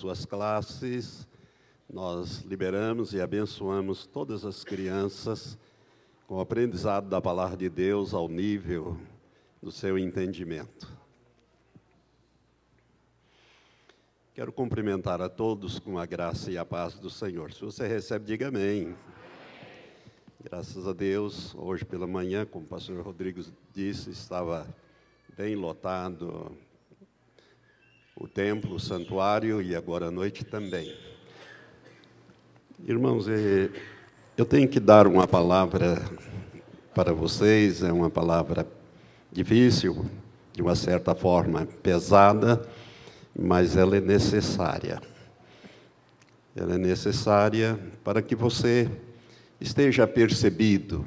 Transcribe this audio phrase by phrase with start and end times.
[0.00, 1.28] suas classes,
[1.86, 5.58] nós liberamos e abençoamos todas as crianças
[6.26, 8.96] com o aprendizado da palavra de Deus ao nível
[9.62, 10.88] do seu entendimento.
[14.32, 17.52] Quero cumprimentar a todos com a graça e a paz do Senhor.
[17.52, 18.96] Se você recebe, diga amém.
[20.42, 23.42] Graças a Deus, hoje pela manhã, como o pastor Rodrigo
[23.74, 24.66] disse, estava
[25.36, 26.56] bem lotado
[28.20, 30.94] o templo, o santuário e agora à noite também.
[32.86, 33.24] Irmãos,
[34.36, 36.02] eu tenho que dar uma palavra
[36.94, 38.66] para vocês, é uma palavra
[39.32, 40.04] difícil,
[40.52, 42.60] de uma certa forma pesada,
[43.34, 45.00] mas ela é necessária.
[46.54, 48.90] Ela é necessária para que você
[49.58, 51.06] esteja percebido.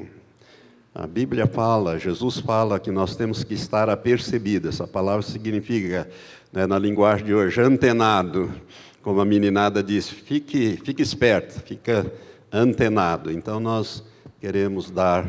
[0.95, 4.69] A Bíblia fala, Jesus fala que nós temos que estar apercebido.
[4.69, 6.07] Essa palavra significa,
[6.51, 8.53] né, na linguagem de hoje, antenado.
[9.01, 12.05] Como a meninada diz, fique, fique esperto, fica
[12.51, 13.31] antenado.
[13.31, 14.03] Então nós
[14.39, 15.25] queremos dar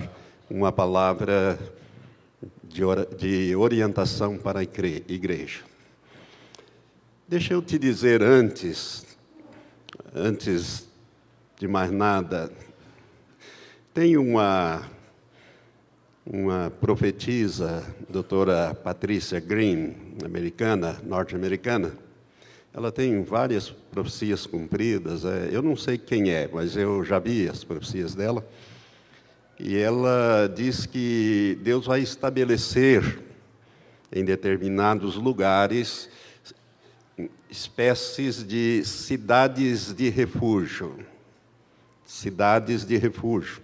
[0.51, 1.59] uma palavra
[2.63, 2.83] de,
[3.17, 5.61] de orientação para a igreja.
[7.27, 9.07] Deixa eu te dizer antes,
[10.15, 10.87] antes
[11.59, 12.53] de mais nada,
[13.95, 14.83] tem uma,
[16.27, 19.95] uma profetisa, doutora Patrícia Green,
[20.25, 21.93] americana, norte-americana.
[22.73, 25.25] Ela tem várias profecias cumpridas.
[25.25, 28.45] É, eu não sei quem é, mas eu já vi as profecias dela.
[29.61, 33.21] E ela diz que Deus vai estabelecer
[34.11, 36.09] em determinados lugares
[37.51, 40.99] espécies de cidades de refúgio.
[42.05, 43.64] Cidades de refúgio.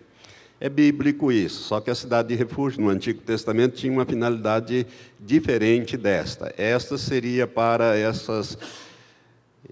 [0.63, 4.87] É bíblico isso, só que a cidade de refúgio no Antigo Testamento tinha uma finalidade
[5.19, 6.53] diferente desta.
[6.55, 8.59] Esta seria para essas,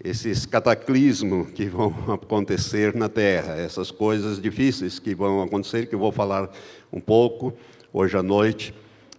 [0.02, 5.98] esses cataclismos que vão acontecer na terra, essas coisas difíceis que vão acontecer, que eu
[5.98, 6.50] vou falar
[6.90, 7.52] um pouco
[7.92, 8.72] hoje à noite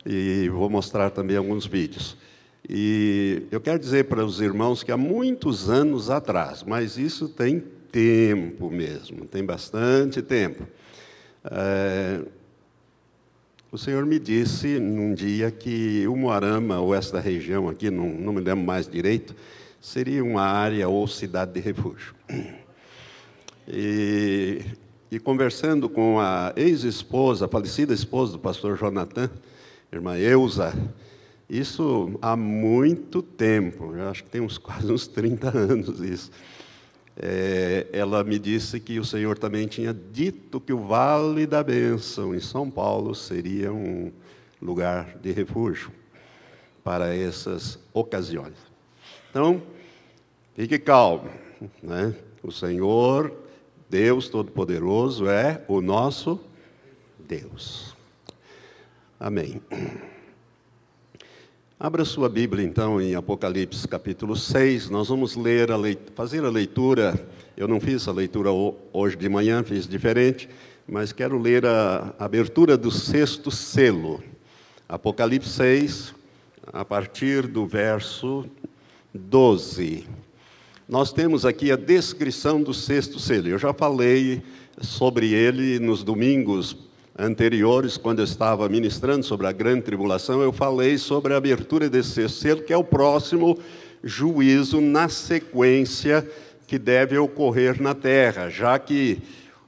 [0.04, 2.18] e vou mostrar também alguns vídeos.
[2.68, 7.64] E eu quero dizer para os irmãos que há muitos anos atrás, mas isso tem
[7.92, 10.68] tempo mesmo, tem bastante tempo.
[11.44, 12.22] É,
[13.72, 18.34] o Senhor me disse num dia que o Moarama, ou esta região aqui, não, não
[18.34, 19.36] me lembro mais direito,
[19.80, 22.14] seria uma área ou cidade de refúgio.
[23.68, 24.62] E,
[25.12, 29.30] e conversando com a ex-esposa, a falecida esposa do pastor Jonathan,
[29.94, 30.74] irmã Eusa,
[31.50, 36.32] isso há muito tempo, eu acho que tem uns quase uns 30 anos isso
[37.22, 42.34] é, ela me disse que o Senhor também tinha dito que o Vale da Bênção,
[42.34, 44.12] em São Paulo, seria um
[44.62, 45.92] lugar de refúgio
[46.84, 48.56] para essas ocasiões.
[49.30, 49.62] Então,
[50.56, 51.30] fique calmo,
[51.84, 52.16] né?
[52.42, 53.34] O Senhor,
[53.90, 56.40] Deus Todo-Poderoso, é o nosso
[57.20, 57.94] Deus.
[59.20, 59.62] Amém.
[61.82, 64.90] Abra sua Bíblia, então, em Apocalipse capítulo 6.
[64.90, 67.18] Nós vamos ler a leitura, fazer a leitura.
[67.56, 68.50] Eu não fiz a leitura
[68.92, 70.50] hoje de manhã, fiz diferente,
[70.86, 74.22] mas quero ler a abertura do sexto selo.
[74.90, 76.14] Apocalipse 6,
[76.68, 78.46] a partir do verso
[79.14, 80.06] 12.
[80.86, 83.48] Nós temos aqui a descrição do sexto selo.
[83.48, 84.42] Eu já falei
[84.82, 86.76] sobre ele nos domingos
[87.20, 92.28] anteriores, quando eu estava ministrando sobre a grande tribulação, eu falei sobre a abertura desse
[92.30, 93.60] selo, que é o próximo
[94.02, 96.26] juízo na sequência
[96.66, 99.22] que deve ocorrer na terra, já que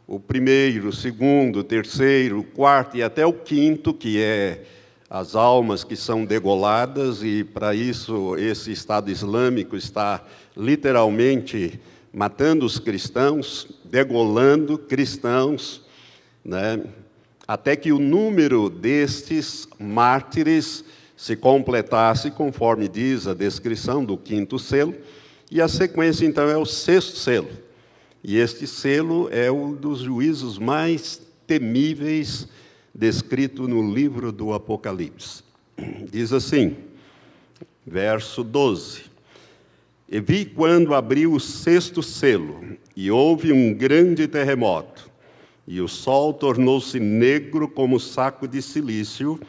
[0.07, 4.63] o primeiro, o segundo, o terceiro, o quarto e até o quinto, que é
[5.09, 10.23] as almas que são degoladas, e para isso esse Estado Islâmico está
[10.56, 11.79] literalmente
[12.13, 15.81] matando os cristãos, degolando cristãos,
[16.45, 16.81] né?
[17.47, 20.84] Até que o número destes mártires
[21.16, 24.96] se completasse, conforme diz a descrição do quinto selo,
[25.50, 27.50] e a sequência então é o sexto selo.
[28.24, 32.48] E este selo é um dos juízos mais temíveis
[32.94, 35.44] descrito no livro do Apocalipse.
[36.10, 36.75] Diz assim,
[37.86, 39.04] verso 12:
[40.10, 45.11] E vi quando abriu o sexto selo, e houve um grande terremoto
[45.68, 49.40] e o sol tornou-se negro como saco de silício,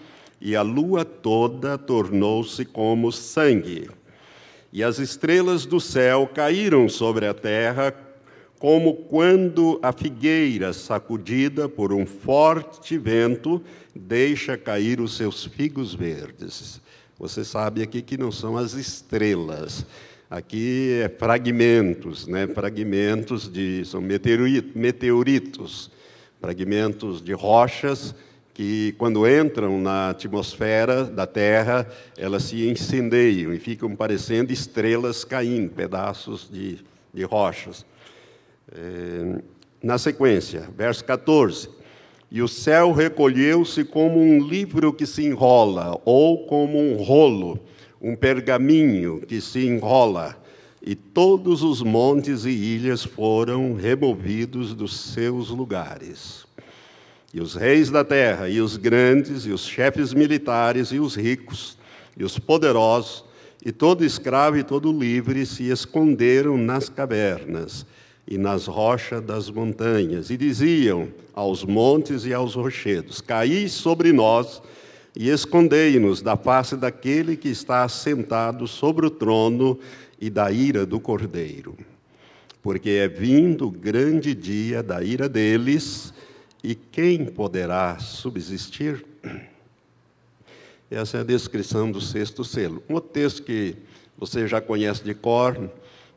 [0.40, 3.88] e a lua toda tornou-se como sangue.
[4.72, 7.94] E as estrelas do céu caíram sobre a terra,
[8.58, 13.62] como quando a figueira, sacudida por um forte vento,
[13.94, 16.80] deixa cair os seus figos verdes.
[17.18, 19.84] Você sabe aqui que não são as estrelas.
[20.30, 22.46] Aqui é fragmentos, né?
[22.46, 23.84] fragmentos de.
[23.84, 25.90] são meteoritos,
[26.42, 28.12] fragmentos de rochas
[28.52, 31.86] que, quando entram na atmosfera da Terra,
[32.18, 36.78] elas se incendeiam e ficam parecendo estrelas caindo, pedaços de,
[37.14, 37.86] de rochas.
[38.74, 39.40] É,
[39.80, 41.70] na sequência, verso 14.
[42.28, 47.60] E o céu recolheu-se como um livro que se enrola, ou como um rolo
[48.00, 50.36] um pergaminho que se enrola,
[50.84, 56.44] e todos os montes e ilhas foram removidos dos seus lugares.
[57.32, 61.78] E os reis da terra, e os grandes, e os chefes militares, e os ricos,
[62.16, 63.24] e os poderosos,
[63.64, 67.86] e todo escravo e todo livre se esconderam nas cavernas
[68.26, 74.60] e nas rochas das montanhas, e diziam aos montes e aos rochedos: Caí sobre nós
[75.14, 79.78] e escondei-nos da face daquele que está assentado sobre o trono
[80.20, 81.76] e da ira do cordeiro.
[82.62, 86.14] Porque é vindo o grande dia da ira deles,
[86.62, 89.04] e quem poderá subsistir?
[90.90, 92.82] Essa é a descrição do sexto selo.
[92.88, 93.74] Um texto que
[94.16, 95.70] você já conhece de cor,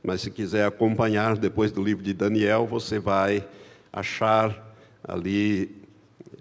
[0.04, 3.48] mas se quiser acompanhar depois do livro de Daniel, você vai
[3.92, 5.76] achar ali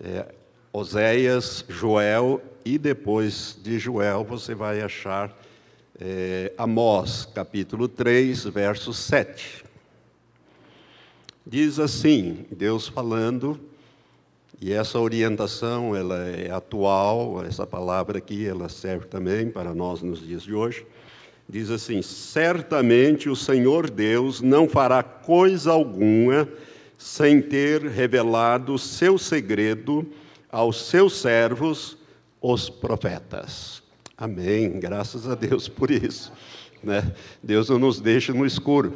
[0.00, 0.35] é,
[0.76, 5.32] Oséias, Joel e depois de Joel você vai achar
[6.00, 9.65] é, Amós, capítulo 3, verso 7.
[11.47, 13.61] Diz assim, Deus falando,
[14.61, 20.26] e essa orientação ela é atual, essa palavra aqui ela serve também para nós nos
[20.26, 20.85] dias de hoje.
[21.49, 26.49] Diz assim: Certamente o Senhor Deus não fará coisa alguma
[26.99, 30.05] sem ter revelado seu segredo
[30.55, 31.99] aos seus servos,
[32.41, 33.83] os profetas.
[34.17, 34.79] Amém.
[34.79, 36.33] Graças a Deus por isso.
[36.81, 37.12] Né?
[37.43, 38.95] Deus não nos deixa no escuro.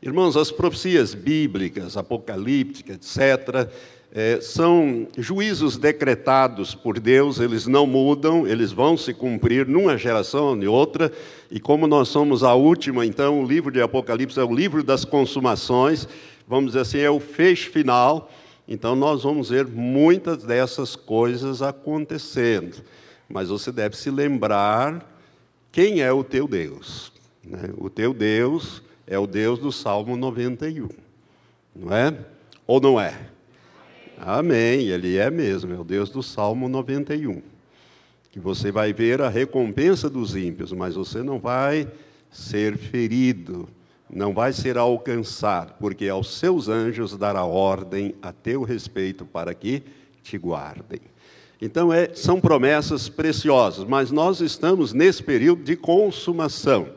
[0.00, 3.70] Irmãos, as profecias bíblicas, apocalípticas, etc.,
[4.10, 10.46] é, são juízos decretados por Deus, eles não mudam, eles vão se cumprir numa geração
[10.46, 11.12] ou em outra,
[11.50, 15.04] e como nós somos a última, então o livro de Apocalipse é o livro das
[15.04, 16.08] consumações,
[16.46, 18.30] vamos dizer assim, é o fecho final,
[18.68, 22.84] então, nós vamos ver muitas dessas coisas acontecendo,
[23.26, 25.10] mas você deve se lembrar
[25.72, 27.10] quem é o teu Deus.
[27.42, 27.70] Né?
[27.78, 30.86] O teu Deus é o Deus do Salmo 91,
[31.74, 32.14] não é?
[32.66, 33.18] Ou não é?
[34.18, 37.40] Amém, ele é mesmo, é o Deus do Salmo 91.
[38.30, 41.88] Que você vai ver a recompensa dos ímpios, mas você não vai
[42.30, 43.66] ser ferido
[44.10, 49.82] não vai ser alcançado, porque aos seus anjos dará ordem a teu respeito para que
[50.22, 51.00] te guardem.
[51.60, 56.88] Então, é, são promessas preciosas, mas nós estamos nesse período de consumação.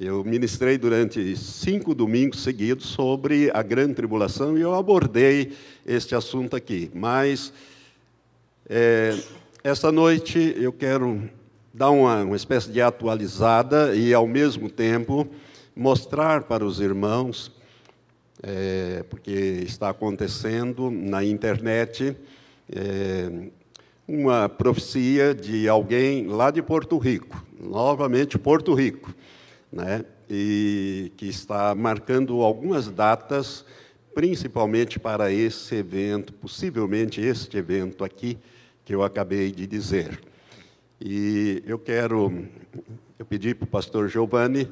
[0.00, 5.52] Eu ministrei durante cinco domingos seguidos sobre a grande tribulação e eu abordei
[5.86, 6.90] este assunto aqui.
[6.94, 7.52] Mas,
[8.68, 9.16] é,
[9.62, 11.22] esta noite, eu quero
[11.72, 15.28] dar uma, uma espécie de atualizada e, ao mesmo tempo,
[15.74, 17.50] mostrar para os irmãos,
[18.42, 22.16] é, porque está acontecendo na internet,
[22.70, 23.48] é,
[24.06, 29.14] uma profecia de alguém lá de Porto Rico, novamente Porto Rico,
[29.72, 30.04] né?
[30.28, 33.64] e que está marcando algumas datas,
[34.14, 38.38] principalmente para esse evento, possivelmente este evento aqui,
[38.84, 40.20] que eu acabei de dizer.
[41.00, 42.46] E eu quero,
[43.18, 44.70] eu pedi para o pastor Giovanni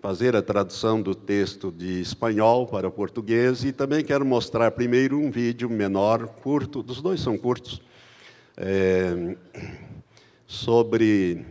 [0.00, 5.30] fazer a tradução do texto de espanhol para português e também quero mostrar primeiro um
[5.30, 7.82] vídeo menor, curto, dos dois são curtos,
[8.56, 9.36] é,
[10.46, 11.44] sobre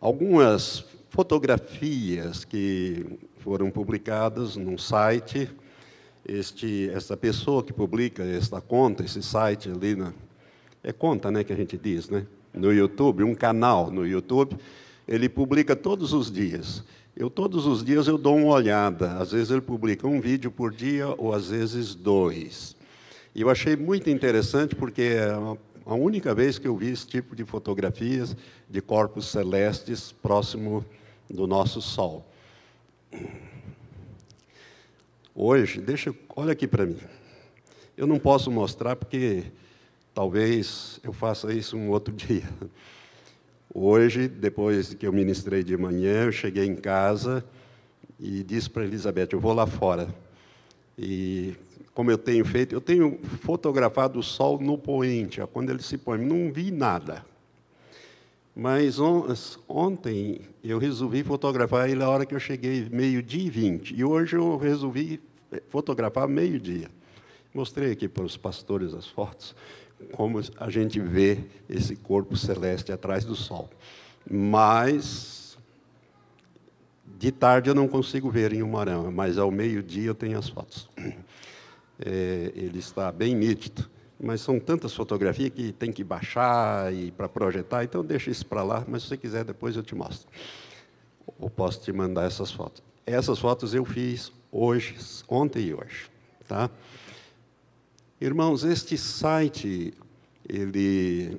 [0.00, 3.04] algumas fotografias que
[3.40, 5.50] foram publicadas num site.
[6.26, 10.12] Este, essa pessoa que publica esta conta, esse site ali, na,
[10.82, 14.56] é conta, né, que a gente diz, né, no YouTube, um canal no YouTube
[15.06, 16.82] ele publica todos os dias.
[17.16, 19.18] Eu todos os dias eu dou uma olhada.
[19.18, 22.76] Às vezes ele publica um vídeo por dia ou às vezes dois.
[23.34, 25.30] E eu achei muito interessante porque é
[25.84, 28.36] a única vez que eu vi esse tipo de fotografias
[28.68, 30.84] de corpos celestes próximo
[31.30, 32.26] do nosso Sol.
[35.34, 36.98] Hoje, deixa, olha aqui para mim.
[37.96, 39.44] Eu não posso mostrar porque
[40.12, 42.48] talvez eu faça isso um outro dia.
[43.78, 47.44] Hoje, depois que eu ministrei de manhã, eu cheguei em casa
[48.18, 50.08] e disse para Elizabeth: Eu vou lá fora.
[50.98, 51.52] E
[51.92, 56.16] como eu tenho feito, eu tenho fotografado o sol no poente, quando ele se põe,
[56.16, 57.22] não vi nada.
[58.54, 59.26] Mas on,
[59.68, 63.94] ontem eu resolvi fotografar ele a hora que eu cheguei, meio-dia e vinte.
[63.94, 65.20] E hoje eu resolvi
[65.68, 66.88] fotografar meio-dia.
[67.52, 69.54] Mostrei aqui para os pastores as fotos,
[70.12, 73.68] como a gente vê esse corpo celeste atrás do sol.
[74.28, 75.56] Mas,
[77.18, 80.88] de tarde eu não consigo ver em Umarama, mas ao meio-dia eu tenho as fotos.
[81.98, 83.88] É, ele está bem nítido,
[84.20, 88.62] mas são tantas fotografias que tem que baixar e para projetar, então deixa isso para
[88.62, 90.28] lá, mas se você quiser depois eu te mostro.
[91.38, 92.82] Ou posso te mandar essas fotos.
[93.06, 96.10] Essas fotos eu fiz hoje, ontem e hoje,
[96.46, 96.68] tá?
[98.18, 99.92] Irmãos, este site
[100.48, 101.38] ele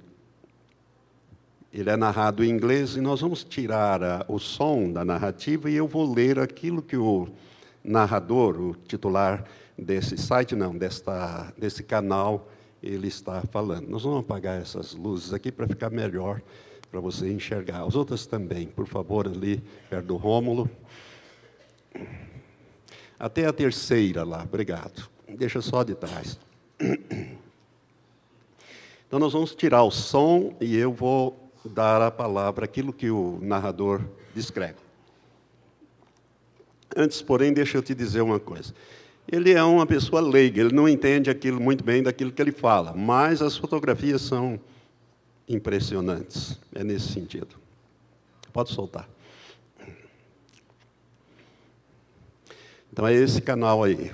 [1.74, 5.76] ele é narrado em inglês e nós vamos tirar a, o som da narrativa e
[5.76, 7.28] eu vou ler aquilo que o
[7.84, 9.44] narrador, o titular
[9.76, 12.48] desse site, não, desta, desse canal,
[12.82, 13.88] ele está falando.
[13.88, 16.42] Nós vamos apagar essas luzes aqui para ficar melhor
[16.92, 17.84] para você enxergar.
[17.86, 20.70] As outras também, por favor, ali perto do Rômulo.
[23.20, 25.10] Até a terceira lá, obrigado.
[25.28, 26.38] Deixa só de trás.
[29.08, 33.40] Então nós vamos tirar o som e eu vou dar a palavra, aquilo que o
[33.42, 34.02] narrador
[34.36, 34.76] descreve.
[36.96, 38.74] Antes, porém, deixa eu te dizer uma coisa.
[39.30, 42.94] Ele é uma pessoa leiga, ele não entende aquilo muito bem daquilo que ele fala,
[42.94, 44.60] mas as fotografias são
[45.48, 46.58] impressionantes.
[46.74, 47.56] É nesse sentido.
[48.54, 49.08] Pode soltar.
[52.92, 54.12] Então é esse canal aí.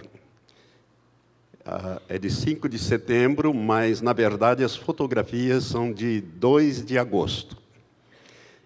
[2.09, 7.57] É de 5 de setembro, mas na verdade as fotografias são de 2 de agosto.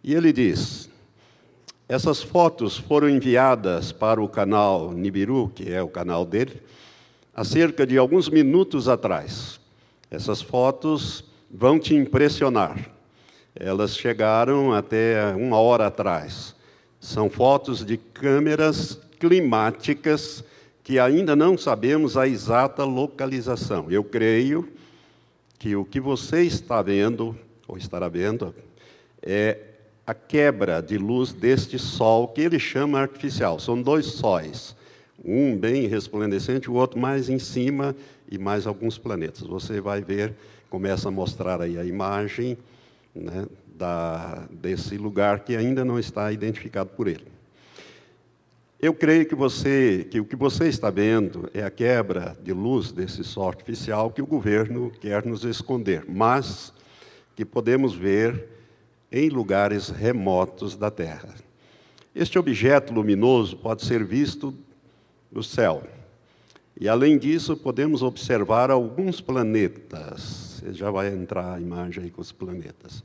[0.04, 0.90] E ele diz:
[1.88, 6.62] essas fotos foram enviadas para o canal Nibiru, que é o canal dele,
[7.34, 9.58] há cerca de alguns minutos atrás.
[10.12, 12.78] Essas fotos vão te impressionar.
[13.56, 16.54] Elas chegaram até uma hora atrás.
[17.00, 20.44] São fotos de câmeras climáticas
[20.88, 23.92] que ainda não sabemos a exata localização.
[23.92, 24.70] Eu creio
[25.60, 28.56] que o que você está vendo, ou estará vendo,
[29.22, 29.58] é
[30.06, 33.60] a quebra de luz deste sol, que ele chama artificial.
[33.60, 34.78] São dois sóis,
[35.26, 37.94] um bem resplandecente, o outro mais em cima
[38.32, 39.42] e mais alguns planetas.
[39.42, 40.36] Você vai ver,
[40.70, 42.58] começa a mostrar aí a imagem
[43.14, 47.37] né, da, desse lugar que ainda não está identificado por ele.
[48.80, 52.92] Eu creio que você, que o que você está vendo é a quebra de luz
[52.92, 56.72] desse sol artificial que o governo quer nos esconder, mas
[57.36, 58.48] que podemos ver
[59.12, 61.34] em lugares remotos da Terra.
[62.14, 64.54] Este objeto luminoso pode ser visto
[65.32, 65.82] do céu.
[66.80, 70.62] E além disso, podemos observar alguns planetas.
[70.62, 73.04] Você já vai entrar a imagem aí com os planetas.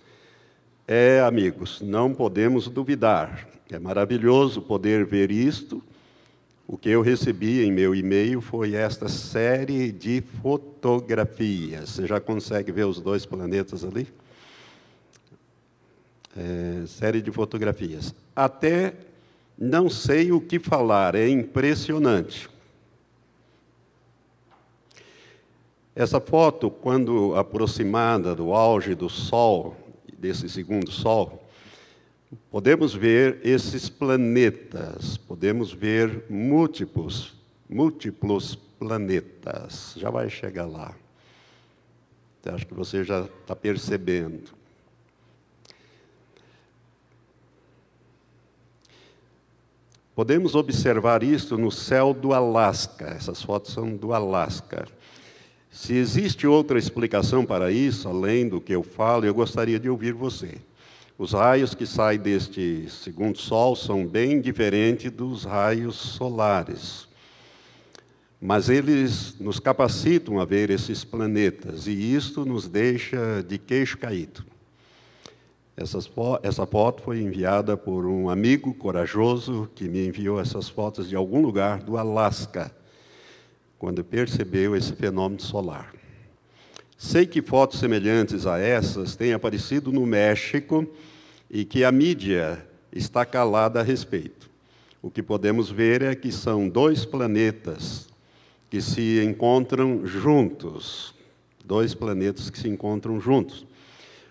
[0.86, 3.48] É, amigos, não podemos duvidar.
[3.72, 5.82] É maravilhoso poder ver isto.
[6.68, 11.88] O que eu recebi em meu e-mail foi esta série de fotografias.
[11.88, 14.06] Você já consegue ver os dois planetas ali?
[16.36, 18.14] É, série de fotografias.
[18.36, 18.92] Até
[19.56, 22.50] não sei o que falar, é impressionante.
[25.96, 29.74] Essa foto, quando aproximada do auge do Sol,
[30.18, 31.41] desse segundo Sol,
[32.50, 37.34] podemos ver esses planetas, podemos ver múltiplos,
[37.68, 39.94] múltiplos planetas.
[39.96, 40.94] Já vai chegar lá.
[42.44, 44.50] Acho que você já está percebendo.
[50.14, 53.06] Podemos observar isso no céu do Alasca.
[53.06, 54.86] Essas fotos são do Alasca.
[55.70, 60.12] Se existe outra explicação para isso, além do que eu falo, eu gostaria de ouvir
[60.12, 60.58] você.
[61.22, 67.06] Os raios que saem deste segundo sol são bem diferentes dos raios solares.
[68.40, 74.44] Mas eles nos capacitam a ver esses planetas, e isto nos deixa de queixo caído.
[75.76, 76.10] Essas,
[76.42, 81.40] essa foto foi enviada por um amigo corajoso que me enviou essas fotos de algum
[81.40, 82.74] lugar do Alasca,
[83.78, 85.94] quando percebeu esse fenômeno solar.
[86.98, 90.84] Sei que fotos semelhantes a essas têm aparecido no México
[91.52, 94.50] e que a mídia está calada a respeito.
[95.02, 98.08] O que podemos ver é que são dois planetas
[98.70, 101.14] que se encontram juntos,
[101.62, 103.66] dois planetas que se encontram juntos.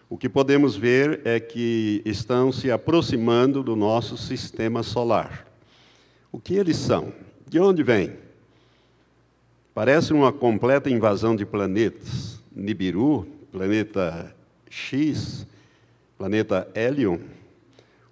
[0.09, 5.45] O que podemos ver é que estão se aproximando do nosso sistema solar.
[6.31, 7.13] O que eles são?
[7.47, 8.13] De onde vêm?
[9.75, 12.41] Parece uma completa invasão de planetas.
[12.53, 14.35] Nibiru, planeta
[14.69, 15.45] X,
[16.21, 17.17] planeta Helion,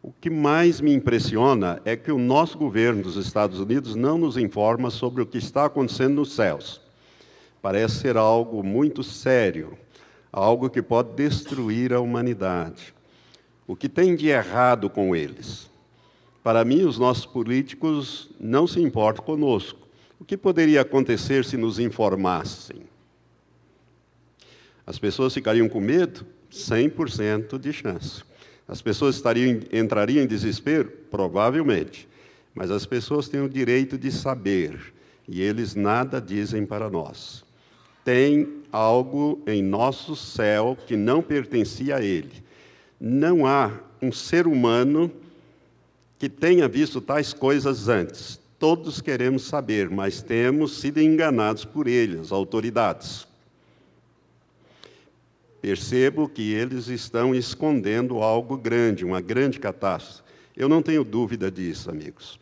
[0.02, 4.36] o que mais me impressiona é que o nosso governo dos Estados Unidos não nos
[4.36, 6.82] informa sobre o que está acontecendo nos céus.
[7.62, 9.78] Parece ser algo muito sério,
[10.32, 12.96] algo que pode destruir a humanidade.
[13.68, 15.70] O que tem de errado com eles?
[16.44, 19.88] Para mim, os nossos políticos não se importam conosco.
[20.20, 22.82] O que poderia acontecer se nos informassem?
[24.84, 26.26] As pessoas ficariam com medo?
[26.52, 28.24] 100% de chance.
[28.68, 30.92] As pessoas estariam, entrariam em desespero?
[31.10, 32.08] Provavelmente.
[32.54, 34.94] Mas as pessoas têm o direito de saber,
[35.28, 37.44] e eles nada dizem para nós.
[38.04, 42.44] Tem algo em nosso céu que não pertencia a ele.
[43.00, 45.12] Não há um ser humano
[46.18, 48.40] que tenha visto tais coisas antes.
[48.60, 53.26] Todos queremos saber, mas temos sido enganados por eles, as autoridades.
[55.62, 60.24] Percebo que eles estão escondendo algo grande, uma grande catástrofe.
[60.56, 62.40] Eu não tenho dúvida disso, amigos.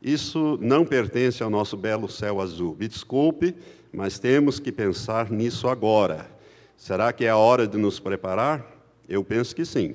[0.00, 2.76] Isso não pertence ao nosso belo céu azul.
[2.78, 3.54] Me desculpe,
[3.92, 6.30] mas temos que pensar nisso agora.
[6.76, 8.64] Será que é a hora de nos preparar?
[9.06, 9.94] Eu penso que sim.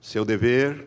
[0.00, 0.86] Seu dever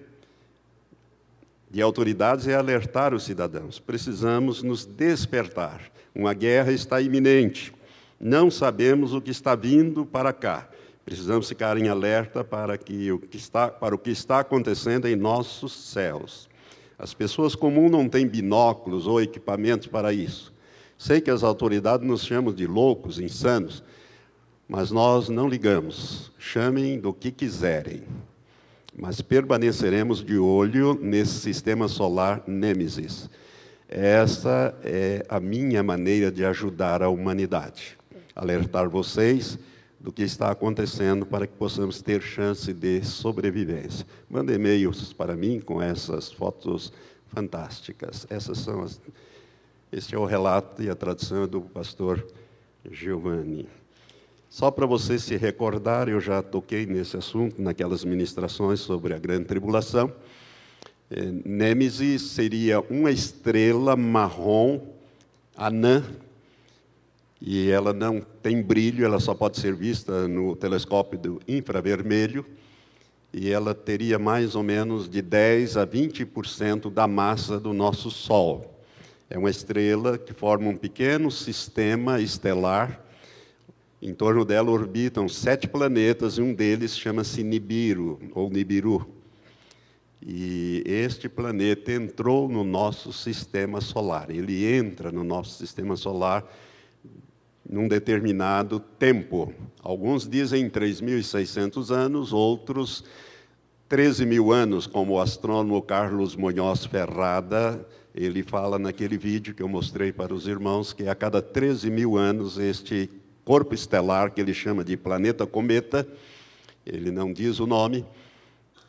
[1.69, 3.79] de autoridades é alertar os cidadãos.
[3.79, 5.89] Precisamos nos despertar.
[6.13, 7.73] Uma guerra está iminente.
[8.23, 10.69] Não sabemos o que está vindo para cá.
[11.03, 15.15] Precisamos ficar em alerta para, que o que está, para o que está acontecendo em
[15.15, 16.47] nossos céus.
[16.99, 20.53] As pessoas comuns não têm binóculos ou equipamentos para isso.
[20.99, 23.83] Sei que as autoridades nos chamam de loucos, insanos,
[24.69, 26.31] mas nós não ligamos.
[26.37, 28.03] Chamem do que quiserem.
[28.95, 33.27] Mas permaneceremos de olho nesse sistema solar Nêmesis.
[33.89, 37.99] Essa é a minha maneira de ajudar a humanidade
[38.41, 39.59] alertar vocês
[39.99, 44.03] do que está acontecendo para que possamos ter chance de sobrevivência.
[44.27, 46.91] Manda e-mails para mim com essas fotos
[47.27, 48.25] fantásticas.
[48.31, 48.99] Essas são as,
[49.91, 52.25] este é o relato e a tradução do pastor
[52.89, 53.69] Giovanni.
[54.49, 59.45] Só para você se recordar, eu já toquei nesse assunto naquelas ministrações sobre a grande
[59.45, 60.11] tribulação.
[61.11, 64.81] É, Nêmesis seria uma estrela marrom
[65.55, 66.03] anã
[67.41, 72.45] e ela não tem brilho, ela só pode ser vista no telescópio do infravermelho,
[73.33, 78.79] e ela teria mais ou menos de 10 a 20% da massa do nosso Sol.
[79.29, 83.01] É uma estrela que forma um pequeno sistema estelar.
[84.01, 89.07] Em torno dela orbitam sete planetas e um deles chama-se Nibiru, ou Nibiru.
[90.21, 94.29] E este planeta entrou no nosso sistema solar.
[94.29, 96.45] Ele entra no nosso sistema solar
[97.71, 99.53] num determinado tempo.
[99.81, 103.05] Alguns dizem 3.600 anos, outros
[103.87, 109.69] 13 mil anos, como o astrônomo Carlos Munhoz Ferrada, ele fala naquele vídeo que eu
[109.69, 113.09] mostrei para os irmãos, que a cada 13 mil anos este
[113.43, 116.07] corpo estelar, que ele chama de planeta cometa,
[116.85, 118.05] ele não diz o nome,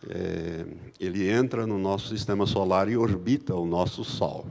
[0.09, 0.64] é,
[0.99, 4.47] ele entra no nosso sistema solar e orbita o nosso Sol.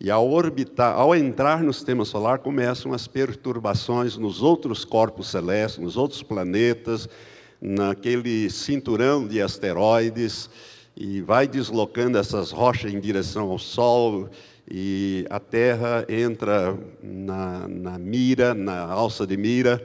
[0.00, 5.78] E ao orbitar, ao entrar no sistema solar, começam as perturbações nos outros corpos celestes,
[5.78, 7.08] nos outros planetas,
[7.60, 10.50] naquele cinturão de asteroides,
[10.96, 14.28] e vai deslocando essas rochas em direção ao Sol,
[14.68, 19.84] e a Terra entra na, na mira, na alça de mira,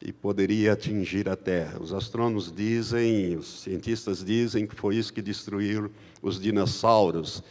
[0.00, 1.78] e poderia atingir a Terra.
[1.80, 5.90] Os astrônomos dizem, os cientistas dizem que foi isso que destruiu
[6.22, 7.42] os dinossauros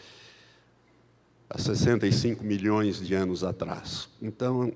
[1.49, 4.09] há 65 milhões de anos atrás.
[4.21, 4.71] Então,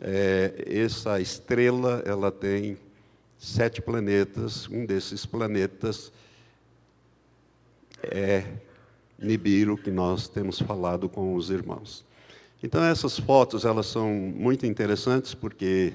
[0.00, 2.76] é, essa estrela ela tem
[3.38, 4.68] sete planetas.
[4.68, 6.12] Um desses planetas
[8.02, 8.44] é
[9.18, 12.04] Nibiru, que nós temos falado com os irmãos.
[12.62, 15.92] Então essas fotos elas são muito interessantes porque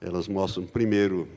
[0.00, 1.28] elas mostram primeiro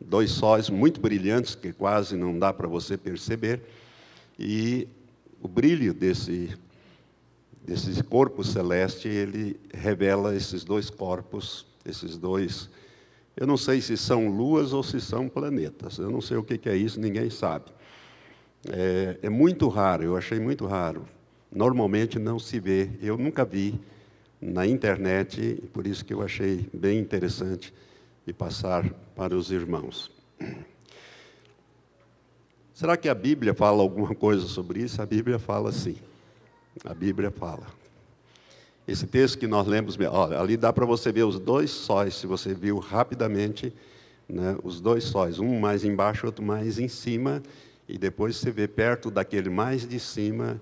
[0.00, 3.60] dois sóis muito brilhantes que quase não dá para você perceber
[4.38, 4.88] e
[5.42, 6.56] o brilho desse
[7.64, 12.68] desse corpo celeste, ele revela esses dois corpos, esses dois.
[13.36, 15.98] Eu não sei se são luas ou se são planetas.
[15.98, 17.66] Eu não sei o que é isso, ninguém sabe.
[18.70, 21.06] É, é muito raro, eu achei muito raro.
[21.50, 22.90] Normalmente não se vê.
[23.00, 23.80] Eu nunca vi
[24.40, 27.72] na internet, por isso que eu achei bem interessante
[28.26, 30.10] de passar para os irmãos.
[32.74, 35.00] Será que a Bíblia fala alguma coisa sobre isso?
[35.00, 35.96] A Bíblia fala sim.
[36.82, 37.66] A Bíblia fala.
[38.86, 42.26] Esse texto que nós lemos, olha, ali dá para você ver os dois sóis, se
[42.26, 43.72] você viu rapidamente,
[44.28, 47.42] né, os dois sóis, um mais embaixo, outro mais em cima,
[47.88, 50.60] e depois você vê perto daquele mais de cima,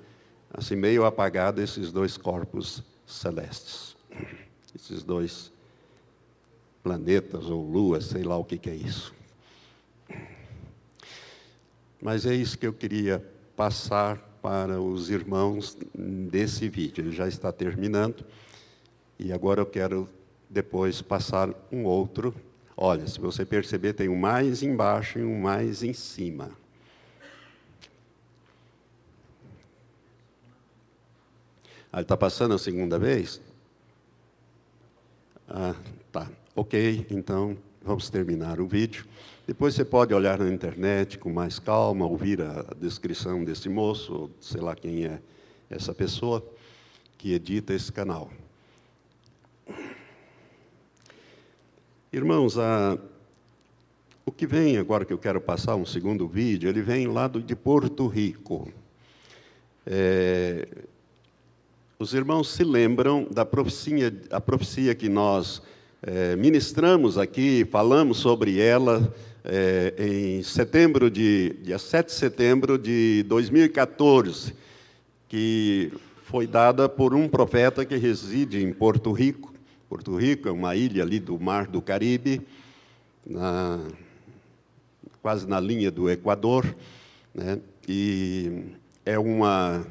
[0.53, 3.97] assim meio apagado, esses dois corpos celestes.
[4.75, 5.53] Esses dois
[6.83, 9.15] planetas ou luas, sei lá o que, que é isso.
[12.01, 13.25] Mas é isso que eu queria
[13.57, 17.05] passar para os irmãos desse vídeo.
[17.05, 18.27] Ele já está terminando.
[19.19, 20.09] E agora eu quero
[20.51, 22.35] depois passar um outro.
[22.77, 26.51] Olha, se você perceber, tem um mais embaixo e um mais em cima.
[31.93, 33.41] Ah, está passando a segunda vez?
[35.49, 35.75] Ah,
[36.11, 36.29] tá.
[36.57, 39.05] Ok, então vamos terminar o vídeo.
[39.45, 44.61] Depois você pode olhar na internet com mais calma, ouvir a descrição desse moço, sei
[44.61, 45.19] lá quem é
[45.69, 46.47] essa pessoa
[47.19, 48.31] que edita esse canal.
[52.13, 52.97] Irmãos, a,
[54.25, 57.43] o que vem agora que eu quero passar um segundo vídeo, ele vem lá do,
[57.43, 58.73] de Porto Rico.
[59.85, 60.69] É,
[61.99, 65.61] os irmãos se lembram da profecia, a profecia que nós
[66.01, 69.13] é, ministramos aqui, falamos sobre ela
[69.45, 74.55] é, em setembro de, dia 7 de setembro de 2014,
[75.29, 75.93] que
[76.25, 79.53] foi dada por um profeta que reside em Porto Rico.
[79.89, 82.41] Porto Rico é uma ilha ali do Mar do Caribe,
[83.27, 83.81] na,
[85.21, 86.65] quase na linha do Equador,
[87.35, 87.59] né?
[87.89, 88.65] e
[89.05, 89.85] é uma,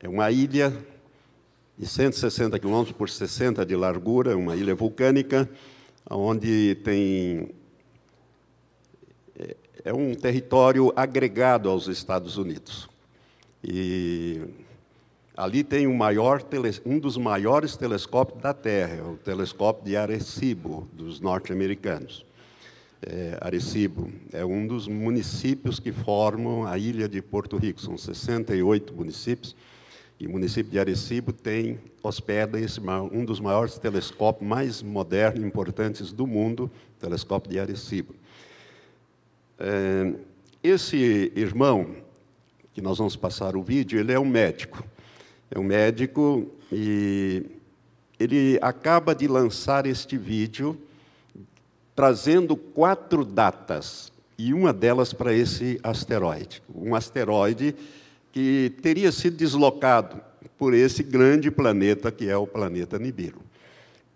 [0.00, 0.76] é uma ilha
[1.78, 5.48] de 160 quilômetros por 60 de largura, uma ilha vulcânica,
[6.08, 7.50] onde tem
[9.86, 12.88] é um território agregado aos Estados Unidos.
[13.62, 14.42] E
[15.36, 16.42] ali tem maior,
[16.84, 22.26] um dos maiores telescópios da Terra, o telescópio de Arecibo, dos norte-americanos.
[23.00, 28.92] É, Arecibo é um dos municípios que formam a ilha de Porto Rico, são 68
[28.92, 29.54] municípios,
[30.18, 32.80] e o município de Arecibo tem, hospeda esse,
[33.12, 38.16] um dos maiores telescópios mais modernos e importantes do mundo, o telescópio de Arecibo.
[39.58, 40.12] É,
[40.62, 41.96] esse irmão,
[42.74, 44.84] que nós vamos passar o vídeo, ele é um médico.
[45.50, 47.46] É um médico e
[48.18, 50.78] ele acaba de lançar este vídeo
[51.94, 56.62] trazendo quatro datas, e uma delas para esse asteroide.
[56.74, 57.74] Um asteroide
[58.30, 60.20] que teria sido deslocado
[60.58, 63.40] por esse grande planeta que é o planeta Nibiru.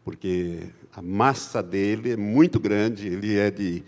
[0.05, 0.59] Porque
[0.95, 3.83] a massa dele é muito grande, ele é de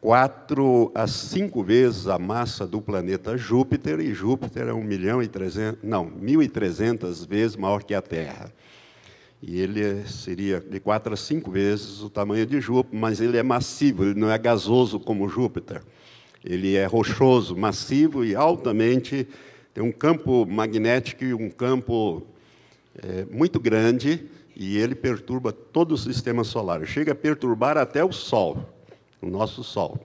[0.00, 5.28] quatro a cinco vezes a massa do planeta Júpiter, e Júpiter é um milhão e
[5.28, 8.50] trezentos, não, mil e trezentas vezes maior que a Terra.
[9.42, 13.42] E ele seria de quatro a cinco vezes o tamanho de Júpiter, mas ele é
[13.42, 15.82] massivo, ele não é gasoso como Júpiter.
[16.42, 19.28] Ele é rochoso, massivo e altamente,
[19.74, 22.22] tem um campo magnético e um campo
[23.02, 26.84] é, muito grande, e ele perturba todo o sistema solar.
[26.86, 28.79] Chega a perturbar até o Sol
[29.20, 29.98] o nosso Sol.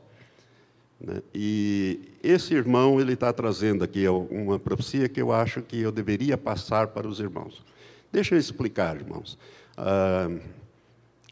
[0.99, 1.21] Né?
[1.33, 6.37] E esse irmão ele está trazendo aqui uma profecia que eu acho que eu deveria
[6.37, 7.63] passar para os irmãos.
[8.11, 9.37] Deixa eu explicar, irmãos.
[9.77, 10.29] Ah,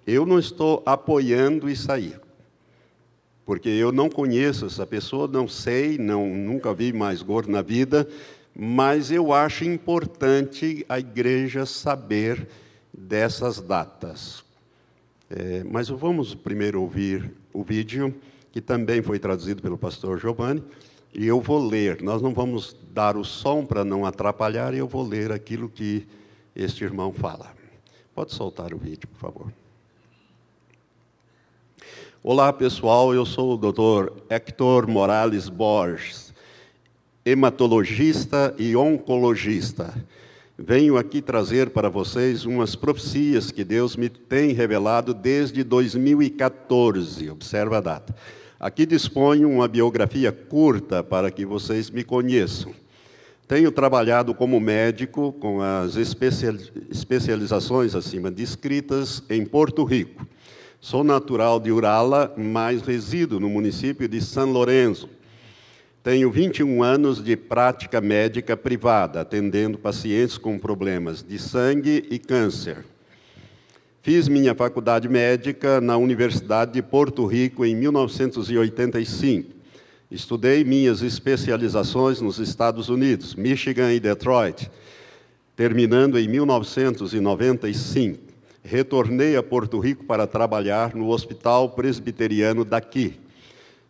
[0.05, 2.13] eu não estou apoiando isso aí,
[3.45, 8.07] porque eu não conheço essa pessoa, não sei, não, nunca vi mais gordo na vida,
[8.53, 12.47] mas eu acho importante a igreja saber
[12.93, 14.42] dessas datas.
[15.35, 18.13] É, mas vamos primeiro ouvir o vídeo,
[18.51, 20.63] que também foi traduzido pelo pastor Giovanni,
[21.11, 22.03] e eu vou ler.
[22.03, 26.05] Nós não vamos dar o som para não atrapalhar, e eu vou ler aquilo que
[26.55, 27.51] este irmão fala.
[28.13, 29.53] Pode soltar o vídeo, por favor.
[32.21, 33.11] Olá, pessoal.
[33.11, 34.13] Eu sou o Dr.
[34.29, 36.31] Hector Morales Borges,
[37.25, 39.95] hematologista e oncologista
[40.57, 47.29] venho aqui trazer para vocês umas profecias que Deus me tem revelado desde 2014.
[47.29, 48.15] Observa a data.
[48.59, 52.73] Aqui disponho uma biografia curta para que vocês me conheçam.
[53.47, 60.25] Tenho trabalhado como médico com as especializações acima descritas em Porto Rico.
[60.79, 65.09] Sou natural de Urala, mas resido no município de São Lourenço
[66.03, 72.83] tenho 21 anos de prática médica privada, atendendo pacientes com problemas de sangue e câncer.
[74.01, 79.49] Fiz minha faculdade médica na Universidade de Porto Rico em 1985.
[80.11, 84.69] Estudei minhas especializações nos Estados Unidos, Michigan e Detroit,
[85.55, 88.19] terminando em 1995.
[88.61, 93.22] retornei a Porto Rico para trabalhar no Hospital Presbiteriano daqui.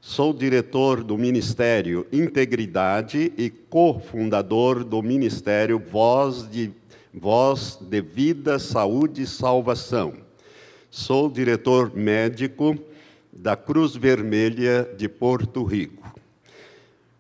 [0.05, 6.73] Sou diretor do Ministério Integridade e cofundador do Ministério Voz de,
[7.13, 10.13] Voz de Vida, Saúde e Salvação.
[10.91, 12.77] Sou diretor médico
[13.31, 16.13] da Cruz Vermelha de Porto Rico.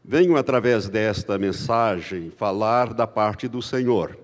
[0.03, 4.19] Venho, através desta mensagem, falar da parte do Senhor.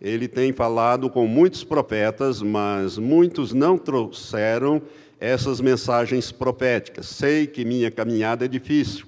[0.00, 4.80] Ele tem falado com muitos profetas, mas muitos não trouxeram
[5.24, 7.06] essas mensagens proféticas.
[7.06, 9.06] Sei que minha caminhada é difícil.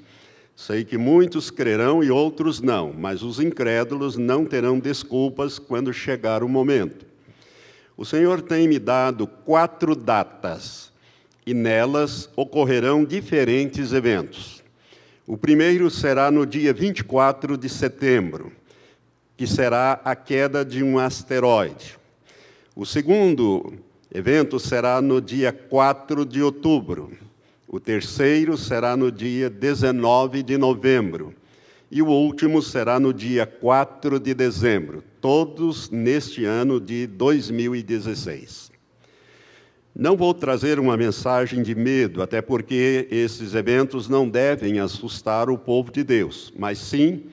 [0.55, 6.43] Sei que muitos crerão e outros não, mas os incrédulos não terão desculpas quando chegar
[6.43, 7.05] o momento.
[7.95, 10.91] O Senhor tem me dado quatro datas
[11.47, 14.65] e nelas ocorrerão diferentes eventos.
[15.27, 18.51] O primeiro será no dia 24 de setembro,
[19.37, 21.99] que será a queda de um asteroide.
[22.75, 23.75] O segundo
[24.17, 27.13] evento será no dia 4 de outubro.
[27.69, 31.35] O terceiro será no dia 19 de novembro.
[31.91, 38.73] E o último será no dia 4 de dezembro, todos neste ano de 2016.
[39.95, 45.59] Não vou trazer uma mensagem de medo, até porque esses eventos não devem assustar o
[45.59, 47.25] povo de Deus, mas sim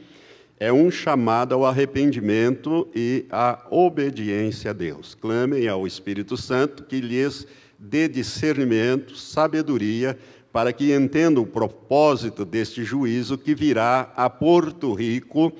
[0.63, 5.13] é um chamado ao arrependimento e à obediência a Deus.
[5.13, 7.45] Clamem ao Espírito Santo que lhes
[7.77, 10.17] dê discernimento, sabedoria,
[10.53, 15.51] para que entendam o propósito deste juízo que virá a Porto Rico,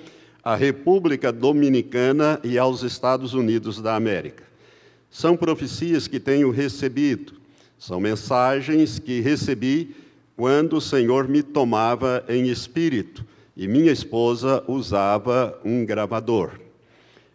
[0.42, 4.46] à República Dominicana e aos Estados Unidos da América.
[5.12, 7.34] São profecias que tenho recebido,
[7.78, 9.94] são mensagens que recebi
[10.38, 16.60] quando o Senhor me tomava em espírito e minha esposa usava um gravador.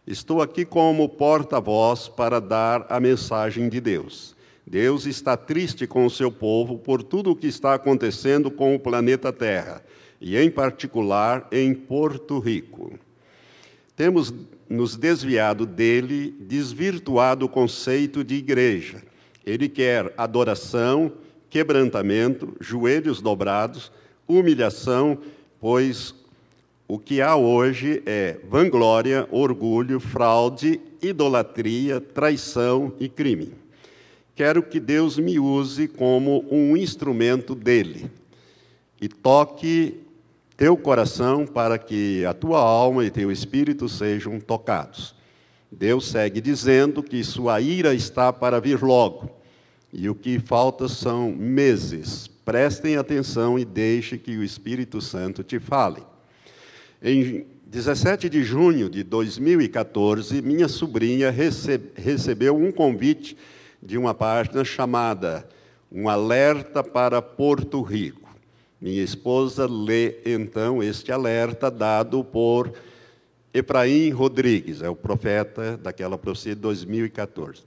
[0.06, 4.34] Estou aqui como porta-voz para dar a mensagem de Deus.
[4.66, 8.80] Deus está triste com o seu povo por tudo o que está acontecendo com o
[8.80, 9.82] planeta Terra,
[10.20, 12.98] e em particular em Porto Rico.
[13.96, 14.32] Temos
[14.68, 19.02] nos desviado dele, desvirtuado o conceito de igreja.
[19.44, 21.12] Ele quer adoração,
[21.48, 23.90] quebrantamento, joelhos dobrados,
[24.26, 25.18] humilhação,
[25.60, 26.14] pois
[26.86, 33.52] o que há hoje é vanglória, orgulho, fraude, idolatria, traição e crime.
[34.34, 38.10] Quero que Deus me use como um instrumento dele
[39.00, 40.00] e toque
[40.56, 45.14] teu coração para que a tua alma e teu espírito sejam tocados.
[45.70, 49.30] Deus segue dizendo que sua ira está para vir logo,
[49.92, 52.30] e o que falta são meses.
[52.48, 56.02] Prestem atenção e deixe que o Espírito Santo te fale.
[57.02, 63.36] Em 17 de junho de 2014, minha sobrinha recebeu um convite
[63.82, 65.46] de uma página chamada
[65.92, 68.34] Um Alerta para Porto Rico.
[68.80, 72.72] Minha esposa lê então este alerta dado por
[73.52, 77.62] Efraim Rodrigues, é o profeta daquela profecia de 2014.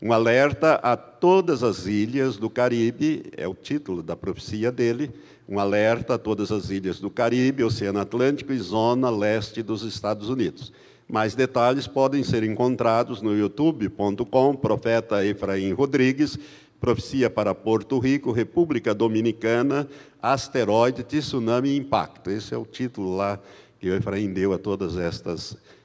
[0.00, 5.10] Um alerta a todas as ilhas do Caribe, é o título da profecia dele,
[5.48, 10.28] um alerta a todas as ilhas do Caribe, Oceano Atlântico e zona leste dos Estados
[10.28, 10.70] Unidos.
[11.08, 16.38] Mais detalhes podem ser encontrados no youtube.com, profeta Efraim Rodrigues,
[16.78, 19.88] Profecia para Porto Rico, República Dominicana,
[20.20, 22.30] asteroide, tsunami e impacto.
[22.30, 23.40] Esse é o título lá
[23.80, 24.94] que o Efraim deu a todos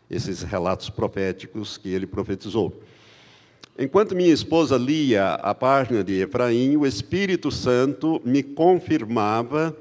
[0.10, 2.82] esses relatos proféticos que ele profetizou.
[3.82, 9.76] Enquanto minha esposa lia a página de Efraim, o Espírito Santo me confirmava,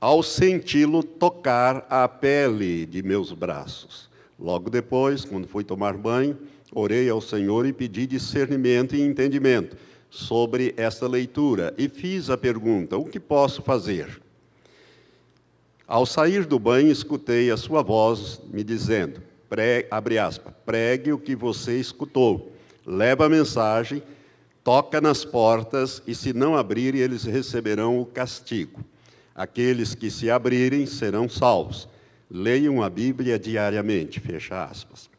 [0.00, 4.08] ao senti-lo tocar a pele de meus braços.
[4.40, 6.38] Logo depois, quando fui tomar banho,
[6.72, 9.76] orei ao Senhor e pedi discernimento e entendimento
[10.08, 14.22] sobre esta leitura e fiz a pergunta: o que posso fazer?
[15.86, 21.36] Ao sair do banho, escutei a sua voz me dizendo: pregue, aspas, pregue o que
[21.36, 22.55] você escutou,
[22.86, 24.02] leva a mensagem,
[24.62, 28.84] toca nas portas e se não abrirem, eles receberão o castigo.
[29.34, 31.88] Aqueles que se abrirem serão salvos.
[32.30, 34.20] Leiam a Bíblia diariamente.
[34.20, 35.10] Fecha aspas.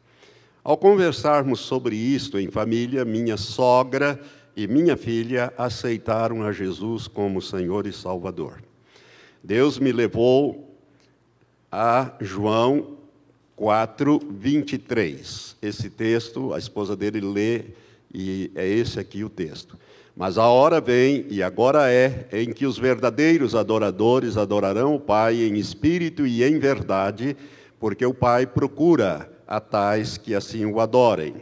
[0.64, 4.20] Ao conversarmos sobre isto em família, minha sogra
[4.56, 8.60] e minha filha aceitaram a Jesus como Senhor e Salvador.
[9.42, 10.76] Deus me levou
[11.70, 12.97] a João
[13.58, 15.56] 4, 23.
[15.60, 17.64] Esse texto, a esposa dele lê,
[18.14, 19.76] e é esse aqui o texto.
[20.14, 25.42] Mas a hora vem, e agora é, em que os verdadeiros adoradores adorarão o Pai
[25.42, 27.36] em espírito e em verdade,
[27.80, 31.34] porque o Pai procura a tais que assim o adorem.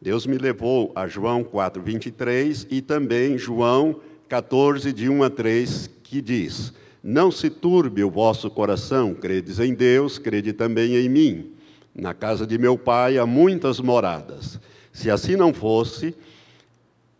[0.00, 4.00] Deus me levou a João 4, 23 e também João
[4.30, 6.72] 14, de 1 a 3, que diz:
[7.06, 11.52] Não se turbe o vosso coração, credes em Deus, crede também em mim.
[11.94, 14.58] Na casa de meu pai há muitas moradas.
[14.90, 16.14] Se assim não fosse,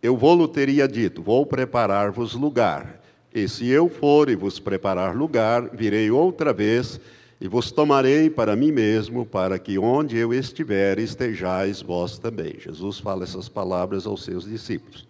[0.01, 2.99] eu vou-lhe teria dito: Vou preparar-vos lugar.
[3.31, 6.99] E se eu for e vos preparar lugar, virei outra vez
[7.39, 12.55] e vos tomarei para mim mesmo, para que onde eu estiver estejais vós também.
[12.59, 15.05] Jesus fala essas palavras aos seus discípulos.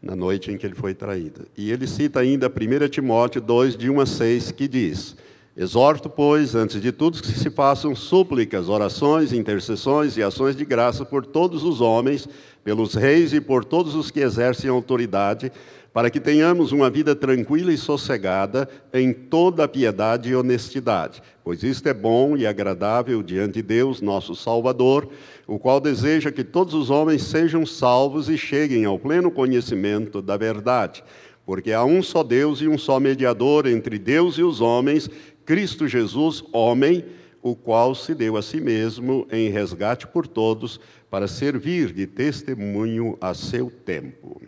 [0.00, 1.46] Na noite em que ele foi traído.
[1.56, 5.16] E ele cita ainda 1 Timóteo 2, de 1 a 6, que diz:
[5.56, 11.04] Exorto, pois, antes de tudo, que se façam súplicas, orações, intercessões e ações de graça
[11.04, 12.28] por todos os homens,
[12.62, 15.50] pelos reis e por todos os que exercem autoridade,
[15.92, 21.88] para que tenhamos uma vida tranquila e sossegada em toda piedade e honestidade, pois isto
[21.88, 25.08] é bom e agradável diante de Deus, nosso Salvador,
[25.46, 30.36] o qual deseja que todos os homens sejam salvos e cheguem ao pleno conhecimento da
[30.36, 31.02] verdade.
[31.46, 35.08] Porque há um só Deus e um só mediador entre Deus e os homens,
[35.46, 37.04] Cristo Jesus, homem,
[37.42, 40.78] o qual se deu a si mesmo em resgate por todos,
[41.10, 44.42] para servir de testemunho a seu tempo.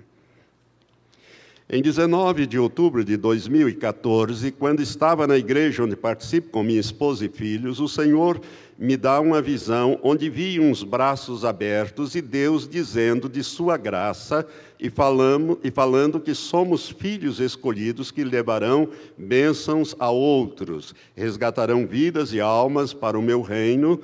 [1.72, 7.24] Em 19 de outubro de 2014, quando estava na igreja onde participo com minha esposa
[7.24, 8.40] e filhos, o Senhor
[8.76, 14.44] me dá uma visão onde vi uns braços abertos e Deus dizendo de sua graça
[14.80, 22.33] e, falando, e falando que somos filhos escolhidos que levarão bênçãos a outros, resgatarão vidas
[22.33, 24.00] e almas para o meu reino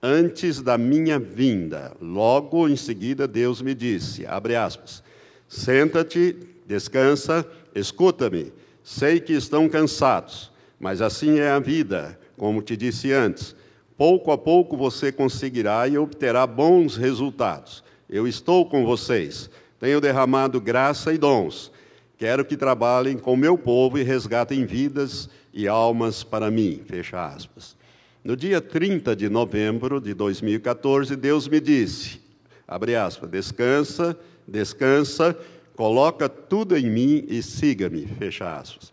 [0.00, 1.96] antes da minha vinda.
[2.00, 5.02] Logo em seguida, Deus me disse: abre aspas,
[5.48, 8.52] senta-te, descansa, escuta-me.
[8.82, 13.54] Sei que estão cansados, mas assim é a vida, como te disse antes.
[13.96, 17.84] Pouco a pouco você conseguirá e obterá bons resultados.
[18.08, 19.48] Eu estou com vocês
[19.82, 21.72] tenho derramado graça e dons.
[22.16, 26.80] Quero que trabalhem com meu povo e resgatem vidas e almas para mim.
[26.86, 27.76] Fecha aspas.
[28.22, 32.20] No dia 30 de novembro de 2014, Deus me disse,
[32.68, 35.36] abre aspas, descansa, descansa,
[35.76, 38.92] coloca tudo em mim e siga-me, fecha aspas.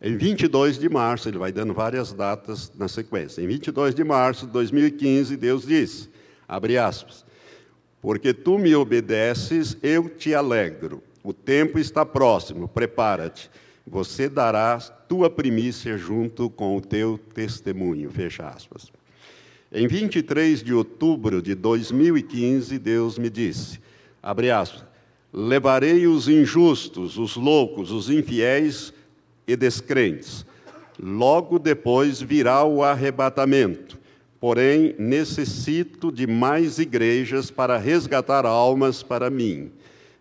[0.00, 3.40] Em 22 de março, ele vai dando várias datas na sequência.
[3.40, 6.10] Em 22 de março de 2015, Deus disse,
[6.46, 7.24] abre aspas,
[8.02, 11.02] porque tu me obedeces, eu te alegro.
[11.22, 13.50] O tempo está próximo, prepara-te.
[13.86, 18.10] Você dará tua primícia junto com o teu testemunho.
[18.10, 18.92] Fecha aspas.
[19.72, 23.80] Em 23 de outubro de 2015, Deus me disse,
[24.22, 24.84] abre aspas,
[25.34, 28.94] levarei os injustos, os loucos, os infiéis
[29.46, 30.46] e descrentes.
[31.02, 33.98] Logo depois virá o arrebatamento
[34.44, 39.70] porém necessito de mais igrejas para resgatar almas para mim.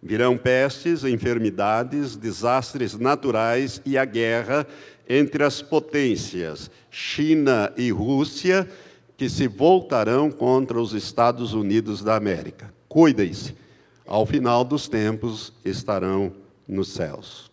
[0.02, 4.66] Virão pestes, enfermidades, desastres naturais e a guerra
[5.10, 8.66] entre as potências, China e Rússia,
[9.18, 12.74] que se voltarão contra os Estados Unidos da América.
[12.88, 13.54] Cuidem-se,
[14.06, 16.34] ao final dos tempos estarão
[16.68, 17.52] nos céus.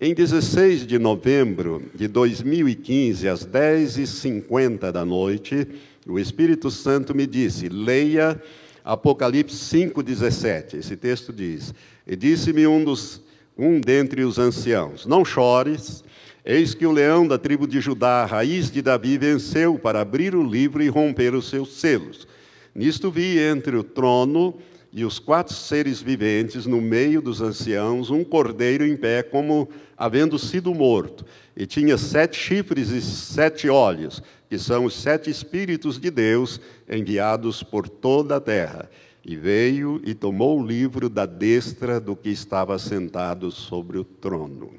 [0.00, 5.66] Em 16 de novembro de 2015, às 10h50 da noite,
[6.06, 8.40] o Espírito Santo me disse: leia
[8.84, 10.78] Apocalipse 5,17.
[10.78, 11.74] Esse texto diz:
[12.06, 13.20] E disse-me um, dos,
[13.56, 16.04] um dentre os anciãos: Não chores,
[16.44, 20.42] eis que o leão da tribo de Judá, raiz de Davi, venceu para abrir o
[20.42, 22.26] livro e romper os seus selos.
[22.74, 24.54] Nisto vi entre o trono
[24.92, 30.38] e os quatro seres viventes no meio dos anciãos, um cordeiro em pé, como havendo
[30.38, 31.24] sido morto,
[31.56, 37.62] e tinha sete chifres e sete olhos, que são os sete Espíritos de Deus enviados
[37.62, 38.90] por toda a terra.
[39.24, 44.70] E veio e tomou o livro da destra do que estava sentado sobre o trono.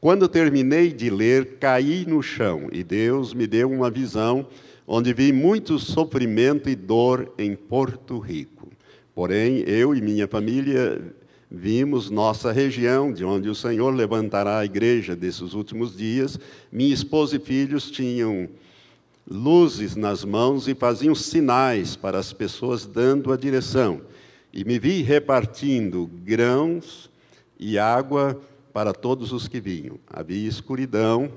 [0.00, 4.46] Quando terminei de ler, caí no chão, e Deus me deu uma visão
[4.86, 8.61] onde vi muito sofrimento e dor em Porto Rico.
[9.14, 11.14] Porém, eu e minha família
[11.50, 16.38] vimos nossa região, de onde o Senhor levantará a igreja desses últimos dias.
[16.70, 18.48] Minha esposa e filhos tinham
[19.28, 24.00] luzes nas mãos e faziam sinais para as pessoas dando a direção.
[24.52, 27.10] E me vi repartindo grãos
[27.58, 28.40] e água
[28.72, 29.98] para todos os que vinham.
[30.06, 31.30] Havia escuridão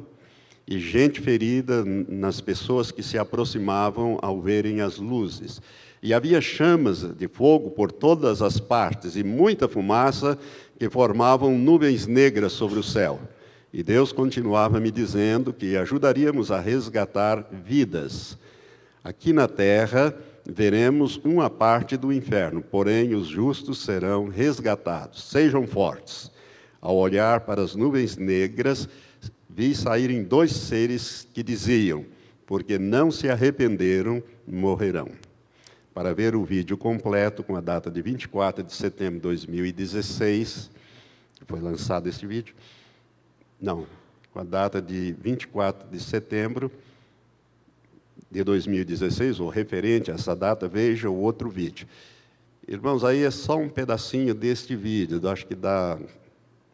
[0.67, 5.61] e gente ferida nas pessoas que se aproximavam ao verem as luzes.
[6.05, 10.37] E havia chamas de fogo por todas as partes e muita fumaça
[10.77, 13.19] que formavam nuvens negras sobre o céu.
[13.73, 18.37] E Deus continuava me dizendo que ajudaríamos a resgatar vidas
[19.03, 25.23] aqui na terra veremos uma parte do inferno, porém os justos serão resgatados.
[25.23, 26.29] Sejam fortes.
[26.79, 28.87] Ao olhar para as nuvens negras,
[29.49, 32.05] vi saírem dois seres que diziam:
[32.45, 35.09] Porque não se arrependeram, morrerão.
[35.95, 40.69] Para ver o vídeo completo, com a data de 24 de setembro de 2016,
[41.47, 42.53] foi lançado esse vídeo.
[43.61, 43.87] Não,
[44.33, 46.69] com a data de 24 de setembro
[48.29, 51.87] de 2016, ou referente a essa data, veja o outro vídeo.
[52.67, 55.97] Irmãos, aí é só um pedacinho deste vídeo, acho que dá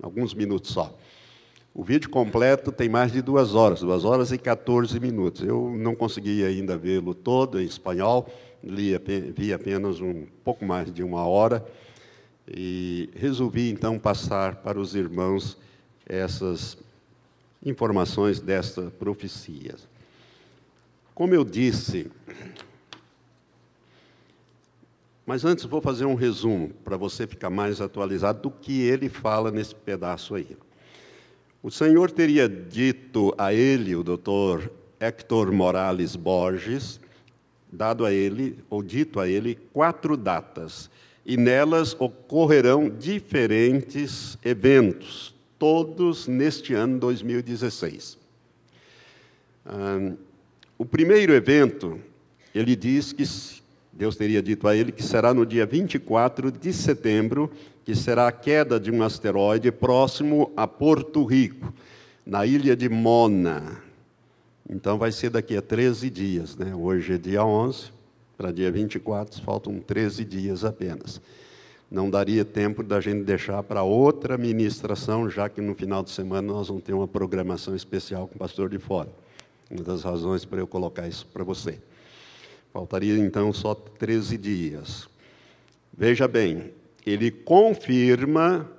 [0.02, 0.98] alguns minutos só.
[1.74, 5.42] O vídeo completo tem mais de duas horas, duas horas e 14 minutos.
[5.42, 8.28] Eu não consegui ainda vê-lo todo em espanhol,
[8.62, 8.92] li,
[9.34, 11.66] vi apenas um pouco mais de uma hora
[12.46, 15.58] e resolvi então passar para os irmãos
[16.06, 16.78] essas
[17.66, 19.76] informações desta profecia.
[21.16, 22.12] Como eu disse,
[25.26, 29.52] mas antes vou fazer um resumo para você ficar mais atualizado do que ele fala
[29.52, 30.58] nesse pedaço aí.
[31.64, 37.00] O Senhor teria dito a ele, o doutor Hector Morales Borges,
[37.72, 40.90] dado a ele, ou dito a ele, quatro datas,
[41.24, 48.18] e nelas ocorrerão diferentes eventos, todos neste ano 2016.
[50.80, 52.00] o primeiro evento,
[52.56, 53.24] ele diz que
[53.94, 57.52] Deus teria dito a ele que será no dia 24 de setembro,
[57.84, 61.74] que será a queda de um asteroide próximo a Porto Rico,
[62.26, 63.82] na ilha de Mona.
[64.70, 66.74] Então vai ser daqui a 13 dias, né?
[66.76, 67.92] Hoje é dia 11,
[68.38, 71.22] para dia 24 faltam 13 dias apenas.
[71.90, 76.54] Não daria tempo da gente deixar para outra ministração, já que no final de semana
[76.54, 79.10] nós vamos ter uma programação especial com o pastor de fora.
[79.70, 81.80] Uma das razões para eu colocar isso para você.
[82.72, 85.10] Faltaria então só 13 dias.
[85.96, 86.72] Veja bem,
[87.06, 88.70] ele confirma,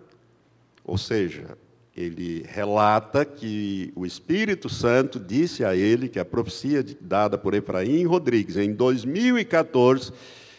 [0.84, 1.56] ou seja,
[1.96, 8.04] ele relata que o Espírito Santo disse a ele que a profecia dada por Efraim
[8.04, 10.12] Rodrigues em 2014,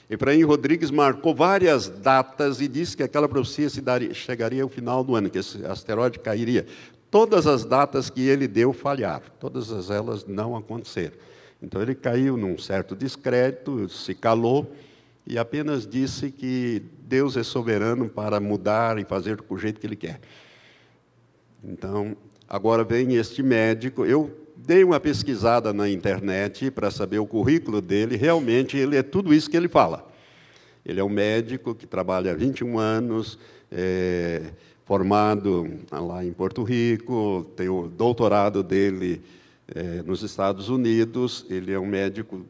[0.10, 5.16] Efraim Rodrigues marcou várias datas e disse que aquela profecia daria, chegaria ao final do
[5.16, 6.68] ano, que esse asteroide cairia.
[7.10, 11.16] Todas as datas que ele deu falharam, todas elas não aconteceram.
[11.62, 14.72] Então ele caiu num certo descrédito, se calou
[15.26, 16.84] e apenas disse que
[17.14, 20.20] Deus é soberano para mudar e fazer do jeito que ele quer.
[21.64, 22.18] Então,
[22.50, 28.16] agora vem este médico, eu dei uma pesquisada na internet para saber o currículo dele,
[28.16, 30.12] realmente ele é tudo isso que ele fala.
[30.84, 33.38] Ele é um médico que trabalha há 21 anos,
[33.72, 34.42] é,
[34.84, 39.22] formado lá em Porto Rico, tem o doutorado dele
[39.68, 42.44] é, nos Estados Unidos, ele é um médico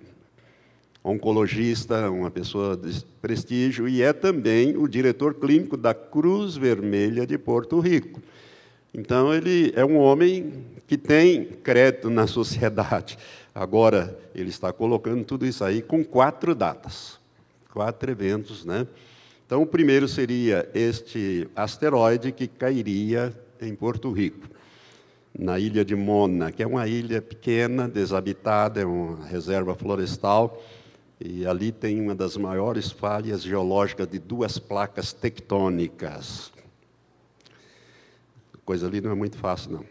[1.04, 7.38] oncologista, uma pessoa de prestígio, e é também o diretor clínico da Cruz Vermelha de
[7.38, 8.22] Porto Rico.
[8.93, 10.54] Então, ele é um homem
[10.88, 13.18] que tem crédito na sociedade.
[13.54, 17.20] Agora, ele está colocando tudo isso aí com quatro datas,
[17.72, 18.88] quatro eventos, né?
[19.45, 24.54] Então, o primeiro seria este asteroide que cairia em Porto Rico
[25.38, 30.62] na ilha de Mona, que é uma ilha pequena, desabitada, é uma reserva florestal,
[31.26, 36.51] e ali tem uma das maiores falhas geológicas de duas placas tectônicas.
[38.53, 39.86] A coisa ali não é muito fácil, não.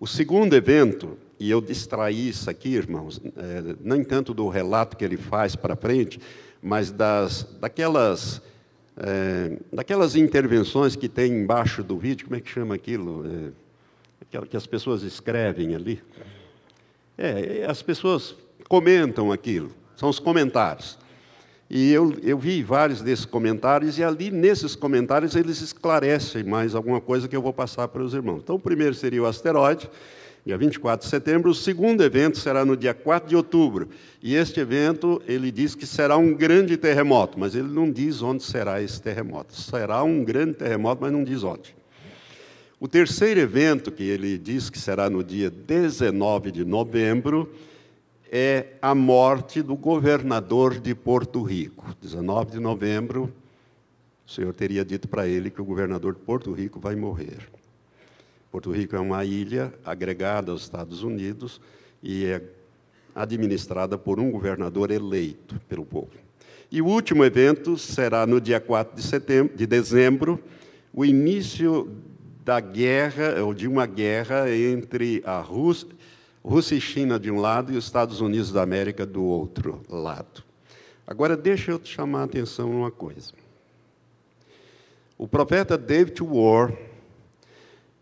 [0.00, 5.04] O segundo evento, e eu distraí isso aqui, irmãos, é, nem tanto do relato que
[5.04, 6.18] ele faz para frente,
[6.62, 8.40] mas das, daquelas,
[8.96, 13.52] é, daquelas intervenções que tem embaixo do vídeo, como é que chama aquilo?
[14.32, 16.02] É, que as pessoas escrevem ali.
[17.18, 18.34] É, as pessoas
[18.66, 20.96] comentam aquilo, são os comentários.
[21.68, 27.00] E eu, eu vi vários desses comentários, e ali nesses comentários eles esclarecem mais alguma
[27.00, 28.40] coisa que eu vou passar para os irmãos.
[28.42, 29.90] Então, o primeiro seria o asteroide,
[30.46, 31.50] dia 24 de setembro.
[31.50, 33.88] O segundo evento será no dia 4 de outubro.
[34.22, 38.44] E este evento, ele diz que será um grande terremoto, mas ele não diz onde
[38.44, 39.60] será esse terremoto.
[39.60, 41.76] Será um grande terremoto, mas não diz onde.
[42.78, 47.52] O terceiro evento, que ele diz que será no dia 19 de novembro,
[48.30, 51.94] é a morte do governador de Porto Rico.
[52.00, 53.32] 19 de novembro,
[54.26, 57.48] o Senhor teria dito para ele que o governador de Porto Rico vai morrer.
[58.50, 61.60] Porto Rico é uma ilha agregada aos Estados Unidos
[62.02, 62.42] e é
[63.14, 66.10] administrada por um governador eleito pelo povo.
[66.70, 70.38] E o último evento será no dia 4 de, setembro, de dezembro,
[70.92, 71.90] o início
[72.44, 75.88] da guerra, ou de uma guerra entre a Rússia,
[76.48, 80.42] Rússia e China de um lado e os Estados Unidos da América do outro lado.
[81.06, 83.34] Agora, deixa eu te chamar a atenção numa coisa.
[85.18, 86.72] O profeta David War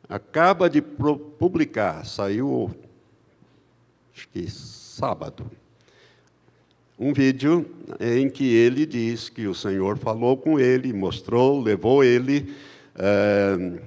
[0.08, 2.70] acaba de publicar, saiu,
[4.14, 5.50] acho que sábado,
[6.96, 7.68] um vídeo
[7.98, 12.54] em que ele diz que o Senhor falou com ele, mostrou, levou ele
[12.94, 13.80] é,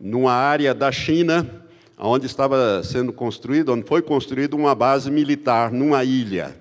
[0.00, 1.60] numa área da China,
[2.02, 6.56] onde estava sendo construído, onde foi construída uma base militar, numa ilha.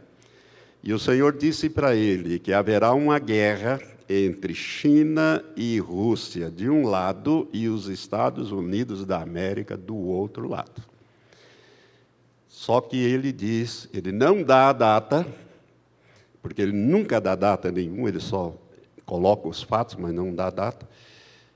[0.83, 3.79] E o Senhor disse para ele que haverá uma guerra
[4.09, 10.47] entre China e Rússia de um lado e os Estados Unidos da América do outro
[10.47, 10.81] lado.
[12.47, 15.25] Só que ele diz, ele não dá a data,
[16.41, 18.55] porque ele nunca dá data nenhuma, ele só
[19.05, 20.88] coloca os fatos, mas não dá data.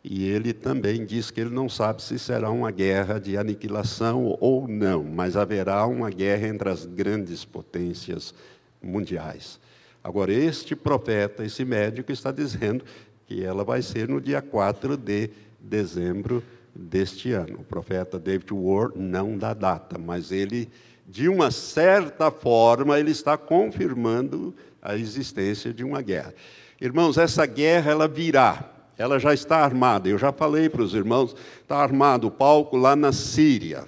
[0.04, 4.68] E ele também diz que ele não sabe se será uma guerra de aniquilação ou
[4.68, 8.34] não, mas haverá uma guerra entre as grandes potências
[8.82, 9.62] mundiais.
[10.04, 12.84] Agora, este profeta, esse médico, está dizendo
[13.26, 16.44] que ela vai ser no dia 4 de dezembro
[16.76, 17.60] deste ano.
[17.62, 20.70] O profeta David Ward não dá data, mas ele,
[21.08, 26.34] de uma certa forma, ele está confirmando a existência de uma guerra.
[26.82, 30.08] Irmãos, essa guerra ela virá ela já está armada.
[30.08, 33.86] Eu já falei para os irmãos, está armado o palco lá na Síria.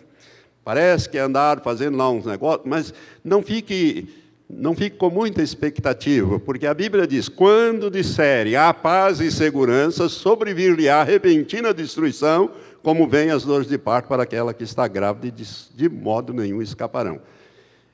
[0.63, 2.93] Parece que andar fazendo lá uns negócios, mas
[3.23, 4.09] não fique,
[4.49, 10.09] não fique com muita expectativa, porque a Bíblia diz: quando disserem há paz e segurança,
[10.09, 12.49] sobrevir-lhe-á repentina destruição,
[12.81, 16.33] como vem as dores de parto para aquela que está grávida, e de, de modo
[16.33, 17.21] nenhum escaparão.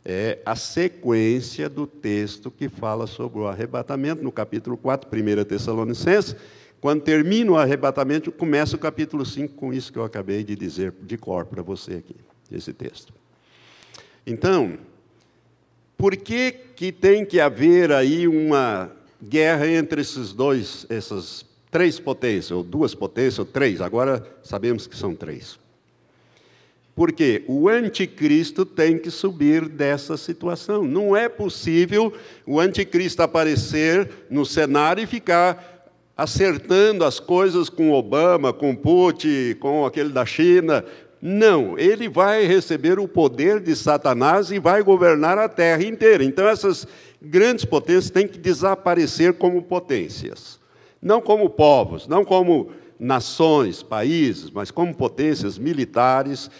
[0.03, 6.36] É a sequência do texto que fala sobre o arrebatamento, no capítulo 4, 1 Tessalonicenses
[6.82, 10.92] quando termina o arrebatamento, começa o capítulo 5 com isso que eu acabei de dizer
[11.04, 12.16] de cor para você aqui,
[12.52, 13.14] esse texto.
[14.26, 14.80] Então,
[15.96, 22.50] por que, que tem que haver aí uma guerra entre esses dois, essas três potências,
[22.50, 25.60] ou duas potências, ou três, agora sabemos que são três.
[26.96, 30.84] Porque o anticristo tem que subir dessa situação.
[30.84, 32.14] Não é possível
[32.46, 35.70] o anticristo aparecer no cenário e ficar
[36.22, 40.86] acertando as coisas com Obama, com Putin, com aquele da China.
[41.19, 46.24] Não, ele vai receber o poder de Satanás e vai governar a terra inteira.
[46.24, 46.88] Então, essas
[47.19, 50.59] grandes potências têm que desaparecer como potências.
[51.01, 52.69] Não como povos, não como
[52.99, 56.51] nações, países, mas como potências militares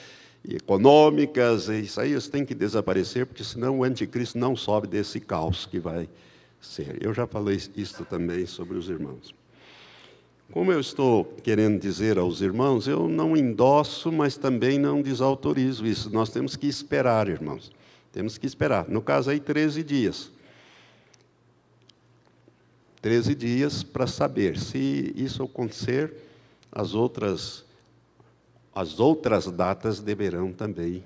[0.50, 1.68] econômicas.
[1.68, 6.10] Isso aí tem que desaparecer, porque senão o anticristo não sobe desse caos que vai
[6.60, 6.98] ser.
[7.00, 9.40] Eu já falei isso também sobre os irmãos.
[10.52, 16.10] Como eu estou querendo dizer aos irmãos, eu não endosso, mas também não desautorizo isso.
[16.10, 17.72] Nós temos que esperar, irmãos.
[18.12, 18.90] Temos que esperar.
[18.90, 20.30] No caso aí, 13 dias.
[23.02, 26.14] 13 dias para saber se isso acontecer,
[26.72, 27.66] as outras
[28.74, 31.04] as outras datas deverão também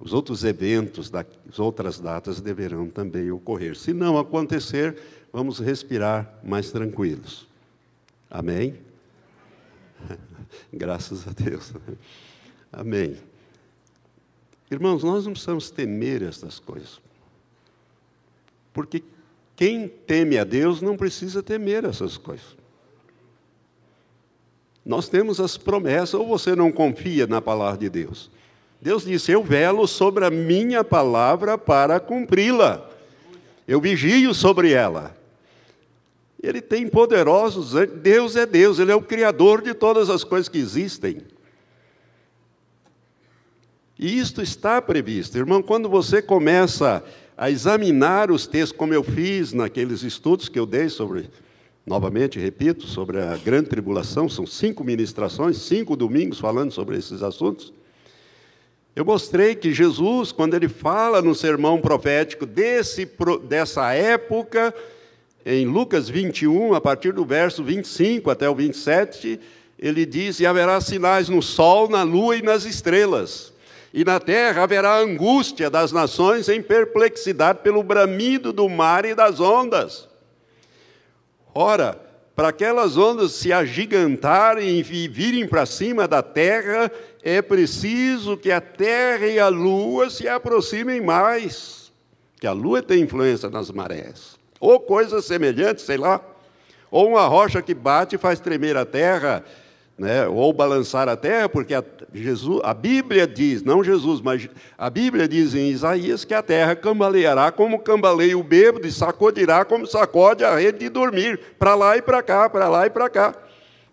[0.00, 1.26] os outros eventos das
[1.58, 3.76] outras datas deverão também ocorrer.
[3.76, 4.96] Se não acontecer,
[5.32, 7.45] vamos respirar mais tranquilos.
[8.36, 8.74] Amém?
[10.70, 11.72] Graças a Deus.
[12.70, 13.16] Amém.
[14.70, 17.00] Irmãos, nós não precisamos temer estas coisas.
[18.74, 19.02] Porque
[19.56, 22.54] quem teme a Deus não precisa temer essas coisas.
[24.84, 28.30] Nós temos as promessas, ou você não confia na palavra de Deus?
[28.82, 32.86] Deus disse: Eu velo sobre a minha palavra para cumpri-la.
[33.66, 35.16] Eu vigio sobre ela.
[36.42, 37.72] Ele tem poderosos,
[38.02, 41.18] Deus é Deus, Ele é o Criador de todas as coisas que existem.
[43.98, 45.38] E isto está previsto.
[45.38, 47.02] Irmão, quando você começa
[47.36, 51.30] a examinar os textos, como eu fiz naqueles estudos que eu dei sobre,
[51.86, 57.72] novamente, repito, sobre a grande tribulação, são cinco ministrações, cinco domingos falando sobre esses assuntos.
[58.94, 63.08] Eu mostrei que Jesus, quando ele fala no sermão profético desse,
[63.46, 64.74] dessa época,
[65.48, 69.38] em Lucas 21, a partir do verso 25 até o 27,
[69.78, 73.52] ele diz: E haverá sinais no sol, na lua e nas estrelas.
[73.94, 79.38] E na terra haverá angústia das nações em perplexidade pelo bramido do mar e das
[79.38, 80.08] ondas.
[81.54, 81.96] Ora,
[82.34, 86.90] para aquelas ondas se agigantarem e virem para cima da terra,
[87.22, 91.92] é preciso que a terra e a lua se aproximem mais,
[92.40, 96.20] que a lua tem influência nas marés ou coisas semelhantes, sei lá,
[96.90, 99.44] ou uma rocha que bate e faz tremer a terra,
[99.98, 100.26] né?
[100.26, 101.82] ou balançar a terra, porque a,
[102.12, 106.76] Jesus, a Bíblia diz, não Jesus, mas a Bíblia diz em Isaías que a terra
[106.76, 111.96] cambaleará como cambaleia o bêbado e sacudirá como sacode a rede de dormir, para lá
[111.96, 113.34] e para cá, para lá e para cá.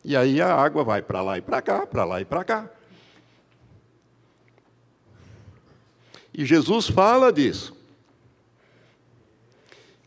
[0.03, 2.69] E aí a água vai para lá e para cá, para lá e para cá.
[6.33, 7.82] E Jesus fala disso.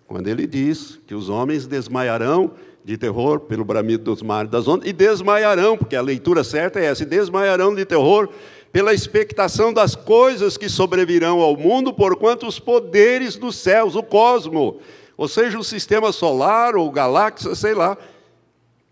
[0.06, 2.52] Quando ele diz que os homens desmaiarão
[2.84, 6.84] de terror pelo bramido dos mares das ondas, e desmaiarão, porque a leitura certa é
[6.84, 8.28] essa, e desmaiarão de terror
[8.72, 14.80] pela expectação das coisas que sobrevirão ao mundo, porquanto os poderes dos céus, o cosmo,
[15.16, 17.96] ou seja, o sistema solar ou galáxia, sei lá,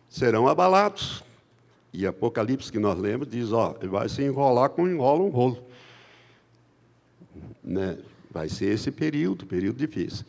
[0.08, 1.22] serão abalados.
[1.92, 5.62] E Apocalipse que nós lemos diz, ó, vai se enrolar como enrola um rolo.
[7.62, 7.98] Né?
[8.30, 10.24] Vai ser esse período, período difícil.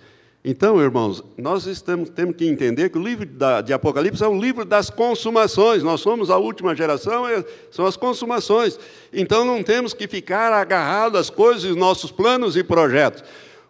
[0.48, 4.40] Então, irmãos, nós estamos, temos que entender que o livro da, de Apocalipse é o
[4.40, 5.82] livro das consumações.
[5.82, 8.78] Nós somos a última geração, é, são as consumações.
[9.12, 13.24] Então, não temos que ficar agarrados às coisas, nossos planos e projetos.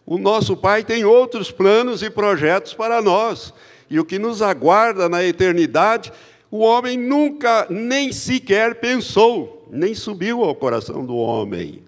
[0.06, 3.54] O nosso Pai tem outros planos e projetos para nós.
[3.90, 6.12] E o que nos aguarda na eternidade,
[6.52, 11.84] o homem nunca, nem sequer pensou, nem subiu ao coração do homem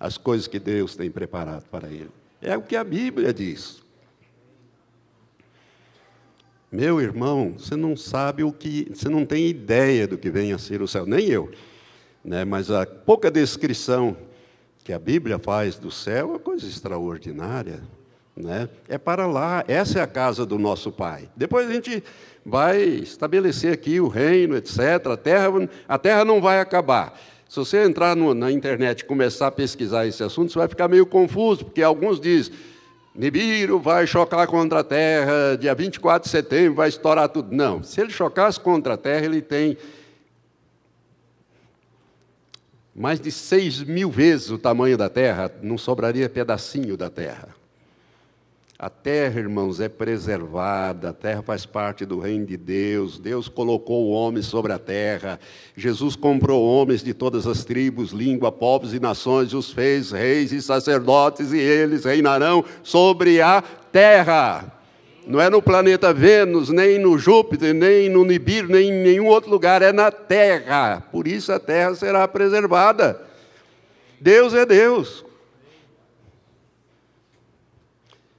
[0.00, 2.10] as coisas que Deus tem preparado para ele.
[2.42, 3.83] É o que a Bíblia diz.
[6.74, 10.58] Meu irmão, você não sabe o que, você não tem ideia do que vem a
[10.58, 11.52] ser o céu, nem eu.
[12.24, 12.44] Né?
[12.44, 14.16] Mas a pouca descrição
[14.82, 17.80] que a Bíblia faz do céu é uma coisa extraordinária.
[18.36, 18.68] Né?
[18.88, 21.28] É para lá, essa é a casa do nosso Pai.
[21.36, 22.02] Depois a gente
[22.44, 24.80] vai estabelecer aqui o reino, etc.
[25.12, 25.50] A terra,
[25.86, 27.16] a terra não vai acabar.
[27.48, 30.88] Se você entrar no, na internet e começar a pesquisar esse assunto, você vai ficar
[30.88, 32.52] meio confuso, porque alguns dizem
[33.14, 37.54] Nibiru vai chocar contra a Terra, dia 24 de setembro vai estourar tudo.
[37.54, 39.78] Não, se ele chocasse contra a Terra, ele tem
[42.94, 47.48] mais de 6 mil vezes o tamanho da Terra, não sobraria pedacinho da Terra.
[48.84, 53.18] A terra, irmãos, é preservada, a terra faz parte do reino de Deus.
[53.18, 55.40] Deus colocou o homem sobre a terra.
[55.74, 60.52] Jesus comprou homens de todas as tribos, língua, povos e nações, e os fez reis
[60.52, 64.70] e sacerdotes, e eles reinarão sobre a terra.
[65.26, 69.50] Não é no planeta Vênus, nem no Júpiter, nem no Nibiru, nem em nenhum outro
[69.50, 71.02] lugar, é na terra.
[71.10, 73.18] Por isso a terra será preservada.
[74.20, 75.24] Deus é Deus.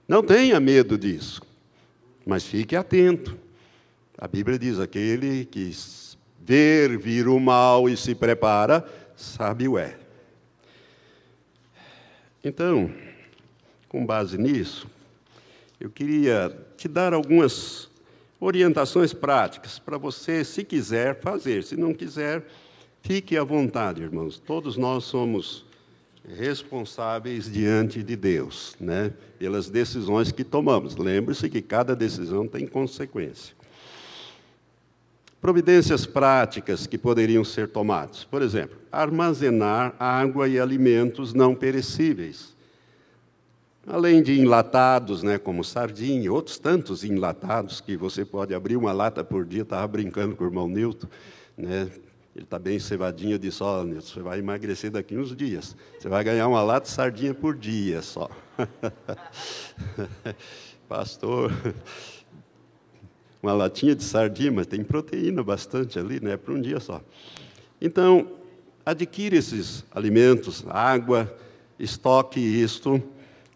[0.07, 1.41] Não tenha medo disso,
[2.25, 3.37] mas fique atento.
[4.17, 5.71] A Bíblia diz: aquele que
[6.39, 9.97] ver vir o mal e se prepara, sabe o é.
[12.43, 12.93] Então,
[13.89, 14.87] com base nisso,
[15.79, 17.89] eu queria te dar algumas
[18.39, 21.63] orientações práticas para você, se quiser, fazer.
[21.63, 22.45] Se não quiser,
[23.01, 24.37] fique à vontade, irmãos.
[24.37, 25.65] Todos nós somos
[26.27, 29.13] responsáveis diante de Deus, né?
[29.37, 30.95] pelas decisões que tomamos.
[30.95, 33.55] Lembre-se que cada decisão tem consequência.
[35.39, 38.23] Providências práticas que poderiam ser tomadas.
[38.23, 42.55] Por exemplo, armazenar água e alimentos não perecíveis.
[43.85, 49.23] Além de enlatados, né, como sardinha, outros tantos enlatados que você pode abrir uma lata
[49.23, 49.61] por dia.
[49.61, 51.07] Estava brincando com o irmão Newton,
[51.55, 51.91] né,
[52.35, 55.73] ele está bem cevadinho, eu disse, ó, oh, você vai emagrecer daqui uns dias.
[55.97, 58.29] Você vai ganhar uma lata de sardinha por dia só.
[60.89, 61.49] Pastor,
[63.41, 66.35] uma latinha de sardinha, mas tem proteína bastante ali, né?
[66.35, 67.01] Para um dia só.
[67.79, 68.27] Então,
[68.85, 71.33] adquire esses alimentos, água,
[71.79, 73.01] estoque isto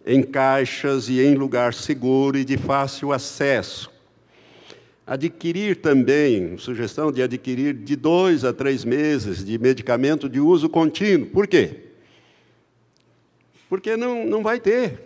[0.05, 3.91] em caixas e em lugar seguro e de fácil acesso
[5.09, 11.25] Adquirir também, sugestão de adquirir de dois a três meses de medicamento de uso contínuo.
[11.31, 11.77] Por quê?
[13.67, 15.01] Porque não, não vai ter.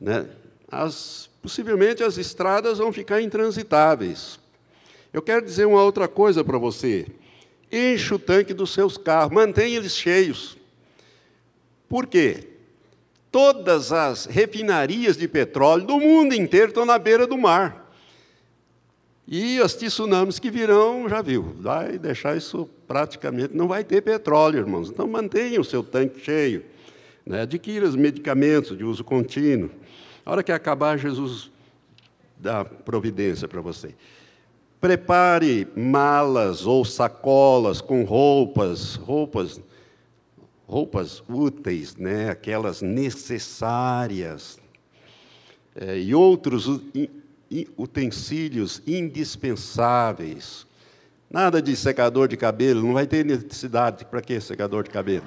[0.00, 0.26] Né?
[0.70, 4.38] As, possivelmente as estradas vão ficar intransitáveis.
[5.12, 7.08] Eu quero dizer uma outra coisa para você.
[7.72, 10.56] Enche o tanque dos seus carros, mantenha eles cheios.
[11.88, 12.46] Por quê?
[13.32, 17.83] Todas as refinarias de petróleo do mundo inteiro estão na beira do mar.
[19.26, 24.58] E os tsunamis que virão, já viu, vai deixar isso praticamente, não vai ter petróleo,
[24.58, 24.90] irmãos.
[24.90, 26.64] Então mantenha o seu tanque cheio,
[27.24, 27.42] né?
[27.42, 29.70] adquira os medicamentos de uso contínuo.
[30.26, 31.50] A hora que acabar, Jesus
[32.36, 33.94] dá providência para você.
[34.78, 39.58] Prepare malas ou sacolas com roupas, roupas,
[40.66, 42.28] roupas úteis, né?
[42.28, 44.58] aquelas necessárias,
[45.74, 46.68] é, e outros
[47.76, 50.66] utensílios indispensáveis.
[51.30, 54.04] Nada de secador de cabelo, não vai ter necessidade.
[54.04, 55.24] Para que secador de cabelo?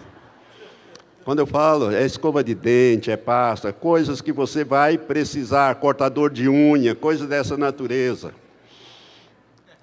[1.26, 6.32] Quando eu falo, é escova de dente, é pasta, coisas que você vai precisar, cortador
[6.32, 8.34] de unha, coisas dessa natureza.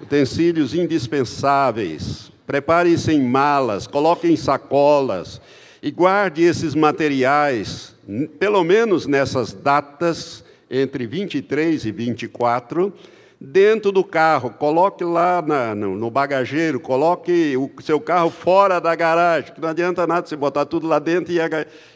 [0.00, 2.32] Utensílios indispensáveis.
[2.46, 5.40] Prepare-se em malas, coloque em sacolas
[5.82, 7.94] e guarde esses materiais,
[8.38, 10.43] pelo menos nessas datas,
[10.74, 12.92] entre 23 e 24,
[13.40, 18.94] dentro do carro, coloque lá na, no, no, bagageiro, coloque o seu carro fora da
[18.94, 21.48] garagem, que não adianta nada você botar tudo lá dentro e, a,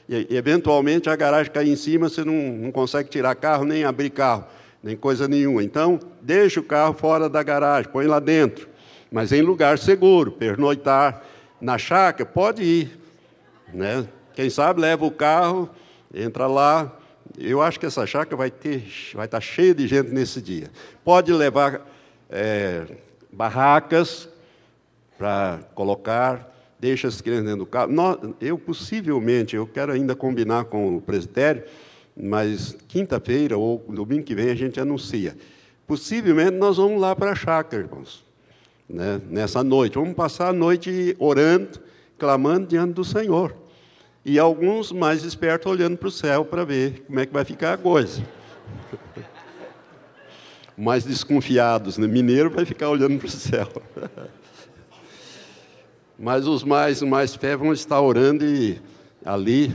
[0.08, 4.10] e eventualmente a garagem cair em cima, você não, não consegue tirar carro, nem abrir
[4.10, 4.44] carro,
[4.82, 5.62] nem coisa nenhuma.
[5.62, 8.68] Então, deixe o carro fora da garagem, põe lá dentro,
[9.10, 11.22] mas em lugar seguro, pernoitar
[11.60, 12.98] na chácara, pode ir.
[13.72, 14.06] Né?
[14.34, 15.68] Quem sabe leva o carro,
[16.14, 16.92] entra lá,
[17.40, 18.84] eu acho que essa chácara vai, ter,
[19.14, 20.70] vai estar cheia de gente nesse dia.
[21.04, 21.86] Pode levar
[22.28, 22.84] é,
[23.32, 24.28] barracas
[25.16, 27.92] para colocar, deixa as crianças dentro do carro.
[28.40, 31.62] Eu, possivelmente, eu quero ainda combinar com o presbitério,
[32.16, 35.36] mas quinta-feira ou domingo que vem a gente anuncia.
[35.86, 38.24] Possivelmente nós vamos lá para a chácara, irmãos,
[38.88, 39.94] né, nessa noite.
[39.94, 41.80] Vamos passar a noite orando,
[42.18, 43.67] clamando diante do Senhor
[44.28, 47.72] e alguns mais espertos olhando para o céu para ver como é que vai ficar
[47.72, 48.22] a coisa.
[50.76, 52.06] mais desconfiados, né?
[52.06, 53.66] mineiro vai ficar olhando para o céu.
[56.18, 58.78] Mas os mais, mais fé vão estar orando e
[59.24, 59.74] ali,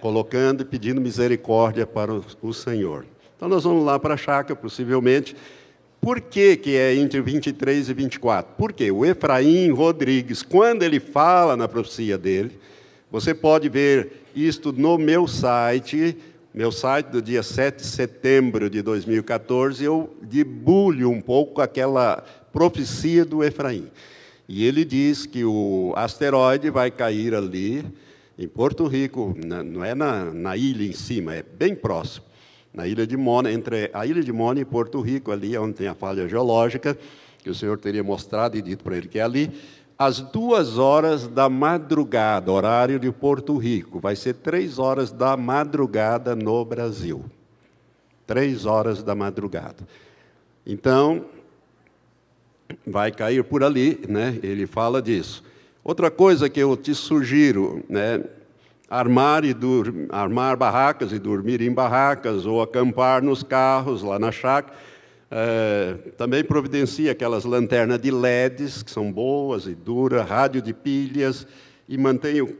[0.00, 3.06] colocando e pedindo misericórdia para o, o Senhor.
[3.36, 5.36] Então nós vamos lá para a chácara, possivelmente.
[6.00, 8.54] Por que, que é entre 23 e 24?
[8.58, 12.58] Porque o Efraim Rodrigues, quando ele fala na profecia dele,
[13.14, 16.16] você pode ver isto no meu site,
[16.52, 23.24] meu site do dia 7 de setembro de 2014, eu debulho um pouco aquela profecia
[23.24, 23.88] do Efraim.
[24.48, 27.86] E ele diz que o asteroide vai cair ali,
[28.36, 29.32] em Porto Rico,
[29.64, 32.24] não é na, na ilha em cima, é bem próximo.
[32.72, 35.86] Na ilha de Mona, entre a ilha de Mona e Porto Rico, ali onde tem
[35.86, 36.98] a falha geológica,
[37.44, 39.52] que o Senhor teria mostrado e dito para ele que é ali
[40.04, 43.98] às duas horas da madrugada, horário de Porto Rico.
[43.98, 47.24] Vai ser três horas da madrugada no Brasil.
[48.26, 49.88] Três horas da madrugada.
[50.66, 51.24] Então,
[52.86, 54.38] vai cair por ali, né?
[54.42, 55.42] Ele fala disso.
[55.82, 58.22] Outra coisa que eu te sugiro, né?
[58.90, 59.56] Armar, e
[60.10, 64.76] armar barracas e dormir em barracas, ou acampar nos carros lá na chácara
[65.36, 71.44] é, também providencia aquelas lanternas de LEDs, que são boas e duras, rádio de pilhas,
[71.88, 72.56] e mantém o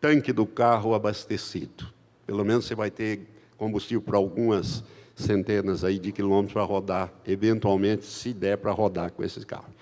[0.00, 1.86] tanque do carro abastecido.
[2.26, 3.20] Pelo menos você vai ter
[3.58, 4.82] combustível para algumas
[5.14, 9.74] centenas aí de quilômetros para rodar, eventualmente, se der para rodar com esses carros.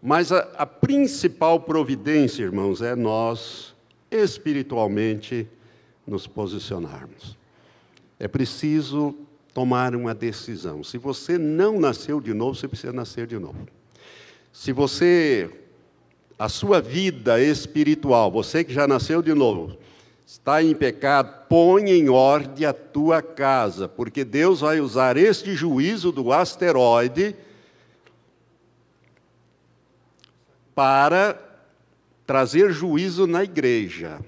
[0.00, 3.74] Mas a, a principal providência, irmãos, é nós
[4.12, 5.44] espiritualmente
[6.06, 7.36] nos posicionarmos.
[8.16, 9.12] É preciso
[9.52, 10.82] tomar uma decisão.
[10.84, 13.66] Se você não nasceu de novo, você precisa nascer de novo.
[14.52, 15.50] Se você,
[16.38, 19.76] a sua vida espiritual, você que já nasceu de novo,
[20.26, 26.12] está em pecado, põe em ordem a tua casa, porque Deus vai usar este juízo
[26.12, 27.34] do asteroide
[30.74, 31.38] para
[32.24, 34.20] trazer juízo na igreja.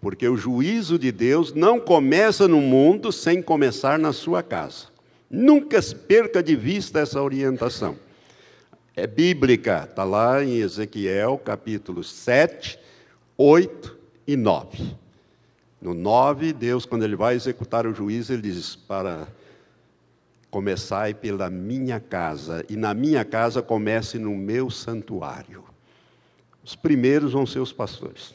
[0.00, 4.86] Porque o juízo de Deus não começa no mundo sem começar na sua casa.
[5.30, 5.78] Nunca
[6.08, 7.96] perca de vista essa orientação.
[8.96, 12.78] É bíblica, está lá em Ezequiel capítulo 7,
[13.36, 13.96] 8
[14.26, 14.96] e 9.
[15.80, 19.28] No 9, Deus, quando ele vai executar o juízo, ele diz: Para
[20.50, 25.64] começar pela minha casa, e na minha casa comece no meu santuário.
[26.62, 28.34] Os primeiros vão ser os pastores.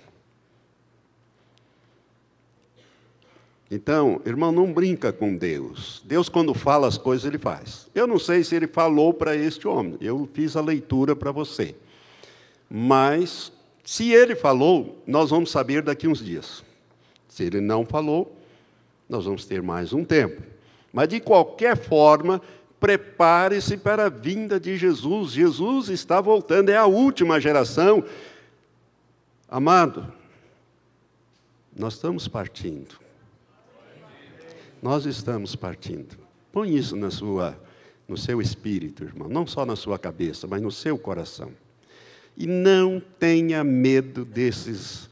[3.70, 6.01] Então, irmão, não brinca com Deus.
[6.05, 7.88] Deus, quando fala as coisas, ele faz.
[7.95, 11.76] Eu não sei se ele falou para este homem, eu fiz a leitura para você.
[12.70, 13.51] Mas,
[13.84, 16.63] se ele falou, nós vamos saber daqui uns dias.
[17.28, 18.36] Se ele não falou,
[19.09, 20.43] nós vamos ter mais um tempo.
[20.93, 22.41] Mas, de qualquer forma,
[22.80, 25.32] prepare-se para a vinda de Jesus.
[25.32, 28.03] Jesus está voltando, é a última geração.
[29.49, 30.13] Amado,
[31.76, 33.05] nós estamos partindo
[34.86, 36.16] nós estamos partindo.
[36.52, 37.60] Põe isso na sua,
[38.08, 41.52] no seu espírito, irmão, não só na sua cabeça, mas no seu coração.
[42.38, 45.10] E não tenha medo desses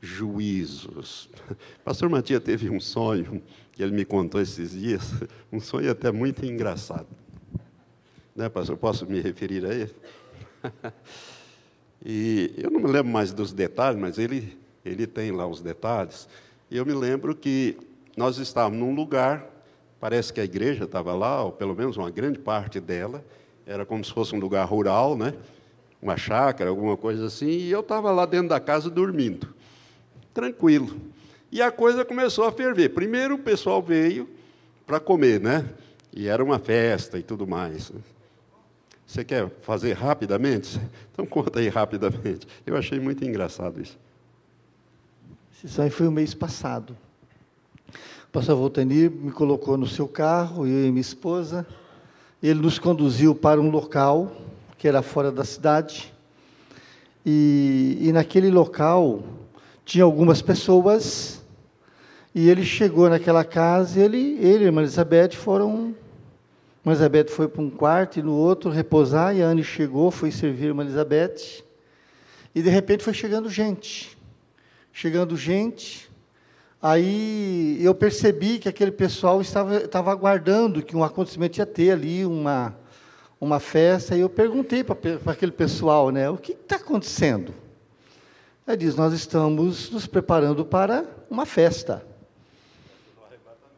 [0.00, 1.28] juízos.
[1.84, 3.42] Pastor Matias teve um sonho
[3.72, 5.12] que ele me contou esses dias,
[5.52, 7.08] um sonho até muito engraçado.
[8.36, 8.76] Né, pastor?
[8.76, 9.94] Posso me referir a ele?
[12.06, 16.28] e eu não me lembro mais dos detalhes, mas ele, ele tem lá os detalhes.
[16.70, 17.76] E eu me lembro que
[18.18, 19.46] nós estávamos num lugar,
[20.00, 23.24] parece que a igreja estava lá, ou pelo menos uma grande parte dela,
[23.64, 25.34] era como se fosse um lugar rural, né?
[26.02, 29.54] uma chácara, alguma coisa assim, e eu estava lá dentro da casa dormindo,
[30.34, 30.96] tranquilo.
[31.50, 32.90] E a coisa começou a ferver.
[32.90, 34.28] Primeiro o pessoal veio
[34.84, 35.64] para comer, né?
[36.12, 37.92] E era uma festa e tudo mais.
[39.06, 40.80] Você quer fazer rapidamente?
[41.12, 42.46] Então conta aí rapidamente.
[42.66, 43.98] Eu achei muito engraçado isso.
[45.64, 46.96] Isso aí foi o mês passado.
[48.28, 51.66] O pastor Voltanir me colocou no seu carro, eu e minha esposa.
[52.42, 54.30] Ele nos conduziu para um local
[54.76, 56.12] que era fora da cidade.
[57.24, 59.22] E, e naquele local
[59.82, 61.42] tinha algumas pessoas.
[62.34, 65.94] E ele chegou naquela casa, ele, ele e a irmã Elizabeth foram.
[66.84, 70.10] A irmã Elizabeth foi para um quarto e no outro repousar, e a Anne chegou,
[70.10, 71.64] foi servir a irmã Elizabeth.
[72.54, 74.18] E de repente foi chegando gente.
[74.92, 76.07] Chegando gente.
[76.80, 82.24] Aí eu percebi que aquele pessoal estava, estava aguardando que um acontecimento ia ter ali,
[82.24, 82.76] uma,
[83.40, 84.96] uma festa, e eu perguntei para
[85.32, 87.52] aquele pessoal, né, o que está acontecendo?
[88.66, 92.06] Ele diz, nós estamos nos preparando para uma festa.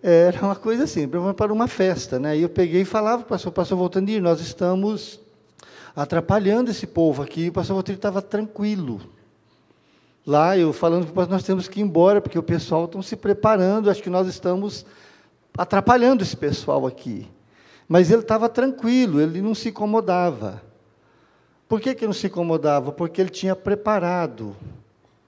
[0.03, 2.37] Era uma coisa assim, para uma festa, né?
[2.37, 5.21] E eu peguei e falava para o pastor, pastor Voltandir, nós estamos
[5.95, 7.49] atrapalhando esse povo aqui.
[7.49, 9.01] O pastor Voltandir estava tranquilo.
[10.31, 13.91] Lá, eu falando que nós temos que ir embora, porque o pessoal está se preparando,
[13.91, 14.87] acho que nós estamos
[15.59, 17.29] atrapalhando esse pessoal aqui.
[17.89, 20.63] Mas ele estava tranquilo, ele não se incomodava.
[21.69, 22.93] Por que, que não se incomodava?
[22.93, 24.55] Porque ele tinha preparado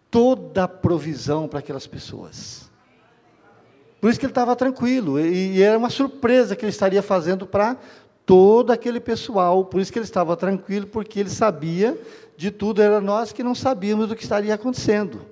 [0.08, 2.70] toda a provisão para aquelas pessoas.
[4.00, 5.18] Por isso que ele estava tranquilo.
[5.18, 7.76] E, e era uma surpresa que ele estaria fazendo para
[8.24, 9.64] todo aquele pessoal.
[9.64, 12.00] Por isso que ele estava tranquilo, porque ele sabia
[12.36, 12.82] de tudo.
[12.82, 15.22] Era nós que não sabíamos do que estaria acontecendo.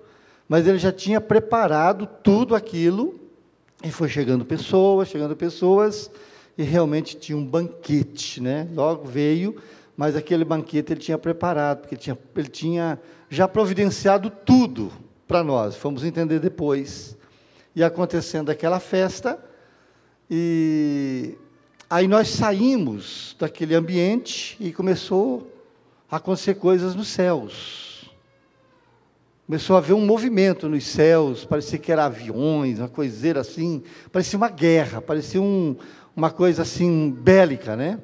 [0.49, 3.19] Mas ele já tinha preparado tudo aquilo.
[3.83, 6.11] E foi chegando pessoas, chegando pessoas
[6.61, 8.69] e realmente tinha um banquete, né?
[8.75, 9.57] Logo veio,
[9.97, 14.93] mas aquele banquete ele tinha preparado, porque ele tinha, ele tinha já providenciado tudo
[15.27, 15.75] para nós.
[15.77, 17.17] Fomos entender depois.
[17.75, 19.39] E acontecendo aquela festa,
[20.31, 21.35] e
[21.89, 25.51] aí nós saímos daquele ambiente e começou
[26.11, 28.11] acontecer coisas nos céus.
[29.47, 33.83] Começou a haver um movimento nos céus, parecia que eram aviões, uma coiseira assim,
[34.13, 35.77] parecia uma guerra, parecia um,
[36.15, 38.01] uma coisa assim bélica, né?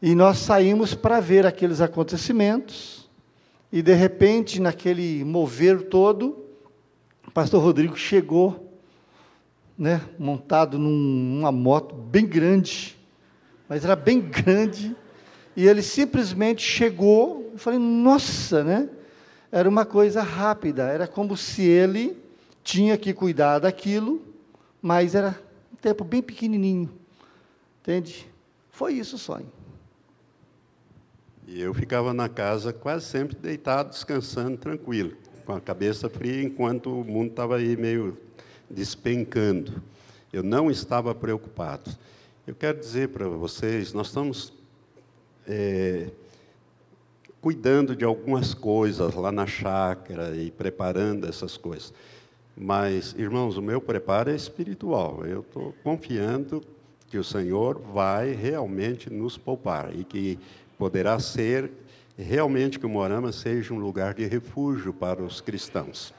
[0.00, 3.08] E nós saímos para ver aqueles acontecimentos,
[3.72, 6.44] e de repente, naquele mover todo,
[7.26, 8.78] o pastor Rodrigo chegou,
[9.78, 12.96] né, montado numa moto bem grande,
[13.68, 14.94] mas era bem grande,
[15.56, 18.88] e ele simplesmente chegou, eu falei, nossa, né?
[19.50, 22.16] Era uma coisa rápida, era como se ele
[22.64, 24.22] tinha que cuidar daquilo,
[24.80, 25.38] mas era
[25.72, 26.90] um tempo bem pequenininho.
[27.82, 28.26] Entende?
[28.70, 29.50] Foi isso o sonho.
[31.46, 37.00] E eu ficava na casa quase sempre deitado, descansando, tranquilo, com a cabeça fria, enquanto
[37.00, 38.16] o mundo estava aí meio
[38.70, 39.82] despencando.
[40.32, 41.90] Eu não estava preocupado.
[42.46, 44.52] Eu quero dizer para vocês, nós estamos
[45.46, 46.08] é,
[47.40, 51.92] cuidando de algumas coisas lá na chácara e preparando essas coisas.
[52.56, 55.24] Mas, irmãos, o meu preparo é espiritual.
[55.24, 56.62] Eu estou confiando
[57.08, 60.38] que o Senhor vai realmente nos poupar e que
[60.78, 61.70] poderá ser
[62.16, 66.14] realmente que o Morama seja um lugar de refúgio para os cristãos.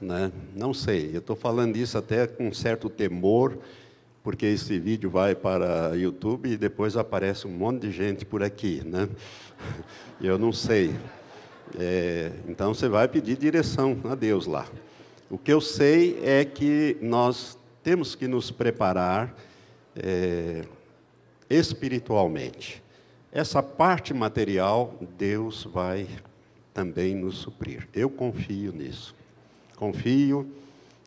[0.00, 0.32] Né?
[0.54, 3.58] Não sei, eu estou falando isso até com certo temor,
[4.22, 8.82] porque esse vídeo vai para YouTube e depois aparece um monte de gente por aqui,
[8.84, 9.08] né?
[10.20, 10.94] Eu não sei.
[11.78, 14.66] É, então você vai pedir direção a Deus lá.
[15.30, 19.32] O que eu sei é que nós temos que nos preparar
[19.94, 20.64] é,
[21.48, 22.82] espiritualmente.
[23.30, 26.08] Essa parte material, Deus vai
[26.74, 27.88] também nos suprir.
[27.94, 29.14] Eu confio nisso.
[29.76, 30.50] Confio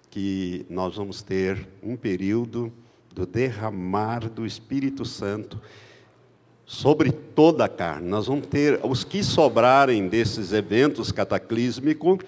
[0.09, 2.71] que nós vamos ter um período
[3.13, 5.59] do derramar do Espírito Santo
[6.65, 8.07] sobre toda a carne.
[8.07, 12.19] Nós vamos ter os que sobrarem desses eventos cataclísmicos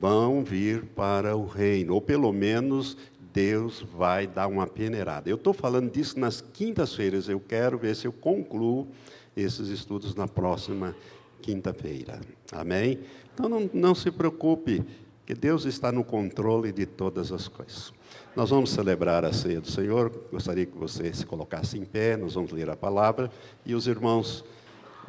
[0.00, 2.96] vão vir para o reino, ou pelo menos
[3.32, 5.28] Deus vai dar uma peneirada.
[5.28, 8.88] Eu estou falando disso nas quintas-feiras, eu quero ver se eu concluo
[9.36, 10.96] esses estudos na próxima
[11.42, 12.20] quinta-feira.
[12.52, 12.98] Amém?
[13.34, 14.82] Então não, não se preocupe,
[15.26, 17.92] que Deus está no controle de todas as coisas.
[18.34, 20.12] Nós vamos celebrar a ceia do Senhor.
[20.30, 23.30] Gostaria que você se colocasse em pé, nós vamos ler a palavra
[23.64, 24.44] e os irmãos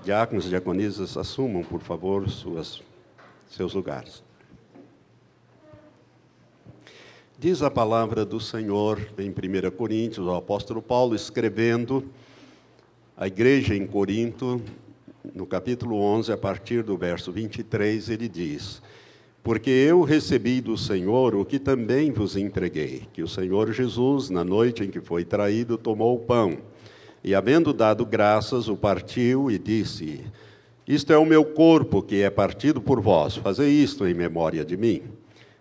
[0.04, 2.82] Diáconos e diaconisas, assumam, por favor, suas,
[3.50, 4.24] seus lugares.
[7.38, 12.10] Diz a palavra do Senhor em 1 Coríntios, o apóstolo Paulo escrevendo
[13.16, 14.62] à igreja em Corinto,
[15.34, 18.82] no capítulo 11, a partir do verso 23, ele diz:
[19.48, 24.43] Porque eu recebi do Senhor o que também vos entreguei, que o Senhor Jesus, na
[24.43, 26.58] noite em que foi traído, tomou o pão,
[27.24, 30.20] e havendo dado graças, o partiu e disse:
[30.86, 34.76] Isto é o meu corpo que é partido por vós, fazei isto em memória de
[34.76, 35.04] mim.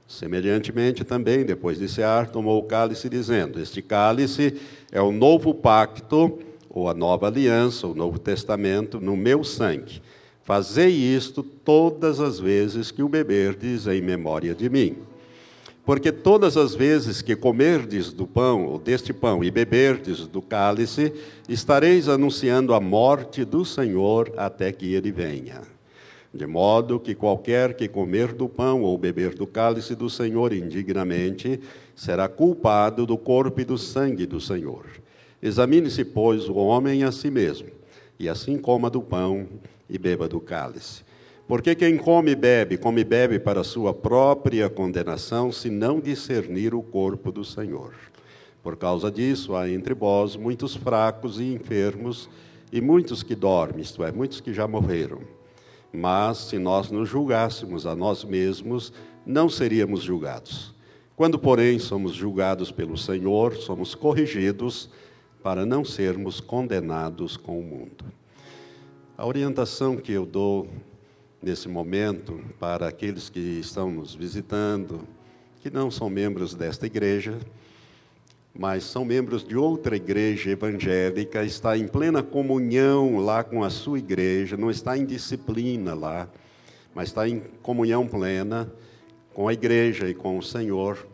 [0.04, 4.56] Semelhantemente, também, depois de cear, tomou o cálice, dizendo: Este cálice
[4.90, 10.02] é o novo pacto, ou a nova aliança, o novo testamento, no meu sangue.
[10.46, 14.94] Fazei isto todas as vezes que o beberdes em memória de mim.
[15.84, 21.12] Porque todas as vezes que comerdes do pão, ou deste pão, e beberdes do cálice,
[21.48, 25.62] estareis anunciando a morte do Senhor até que ele venha.
[26.32, 31.58] De modo que qualquer que comer do pão ou beber do cálice do Senhor indignamente,
[31.96, 34.84] será culpado do corpo e do sangue do Senhor.
[35.42, 37.66] Examine-se, pois, o homem a si mesmo,
[38.16, 39.48] e assim coma do pão
[39.88, 41.04] e beba do cálice.
[41.48, 46.74] Porque quem come e bebe, come e bebe para sua própria condenação, se não discernir
[46.74, 47.94] o corpo do Senhor.
[48.62, 52.28] Por causa disso, há entre vós muitos fracos e enfermos,
[52.72, 55.20] e muitos que dormem, isto é, muitos que já morreram.
[55.92, 58.92] Mas se nós nos julgássemos a nós mesmos,
[59.24, 60.74] não seríamos julgados.
[61.14, 64.90] Quando, porém, somos julgados pelo Senhor, somos corrigidos
[65.42, 68.04] para não sermos condenados com o mundo.
[69.18, 70.68] A orientação que eu dou
[71.42, 75.08] nesse momento para aqueles que estão nos visitando,
[75.62, 77.38] que não são membros desta igreja,
[78.54, 83.98] mas são membros de outra igreja evangélica, está em plena comunhão lá com a sua
[83.98, 86.28] igreja, não está em disciplina lá,
[86.94, 88.70] mas está em comunhão plena
[89.32, 91.06] com a igreja e com o Senhor,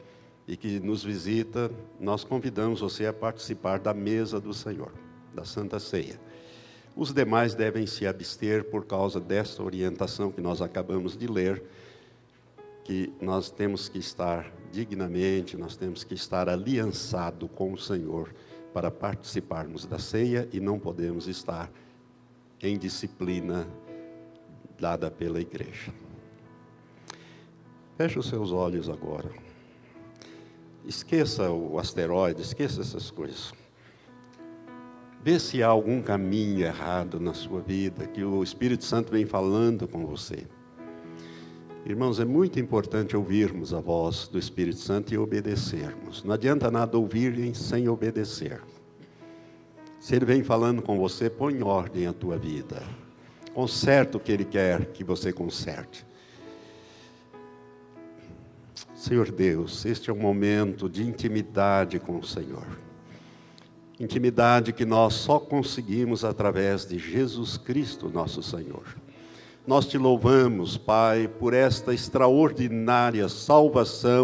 [0.49, 4.93] e que nos visita, nós convidamos você a participar da mesa do Senhor,
[5.33, 6.32] da Santa Ceia.
[6.95, 11.63] Os demais devem se abster por causa desta orientação que nós acabamos de ler,
[12.85, 18.35] que nós temos que estar dignamente, nós temos que estar aliançado com o Senhor
[18.75, 21.71] para participarmos da ceia e não podemos estar
[22.63, 23.67] em disciplina
[24.79, 25.93] dada pela igreja.
[27.97, 29.31] Feche os seus olhos agora.
[30.85, 33.53] Esqueça o asteroide, esqueça essas coisas.
[35.25, 39.87] Vê se há algum caminho errado na sua vida, que o Espírito Santo vem falando
[39.87, 40.45] com você.
[41.87, 46.25] Irmãos, é muito importante ouvirmos a voz do Espírito Santo e obedecermos.
[46.25, 48.61] Não adianta nada ouvirem sem obedecer.
[50.01, 52.83] Se ele vem falando com você, põe em ordem a tua vida.
[53.55, 56.05] Conserta o que ele quer que você conserte.
[58.93, 62.67] Senhor Deus, este é um momento de intimidade com o Senhor.
[64.03, 68.83] Intimidade que nós só conseguimos através de Jesus Cristo, nosso Senhor.
[69.65, 74.21] Nós te louvamos, Pai, por esta extraordinária salvação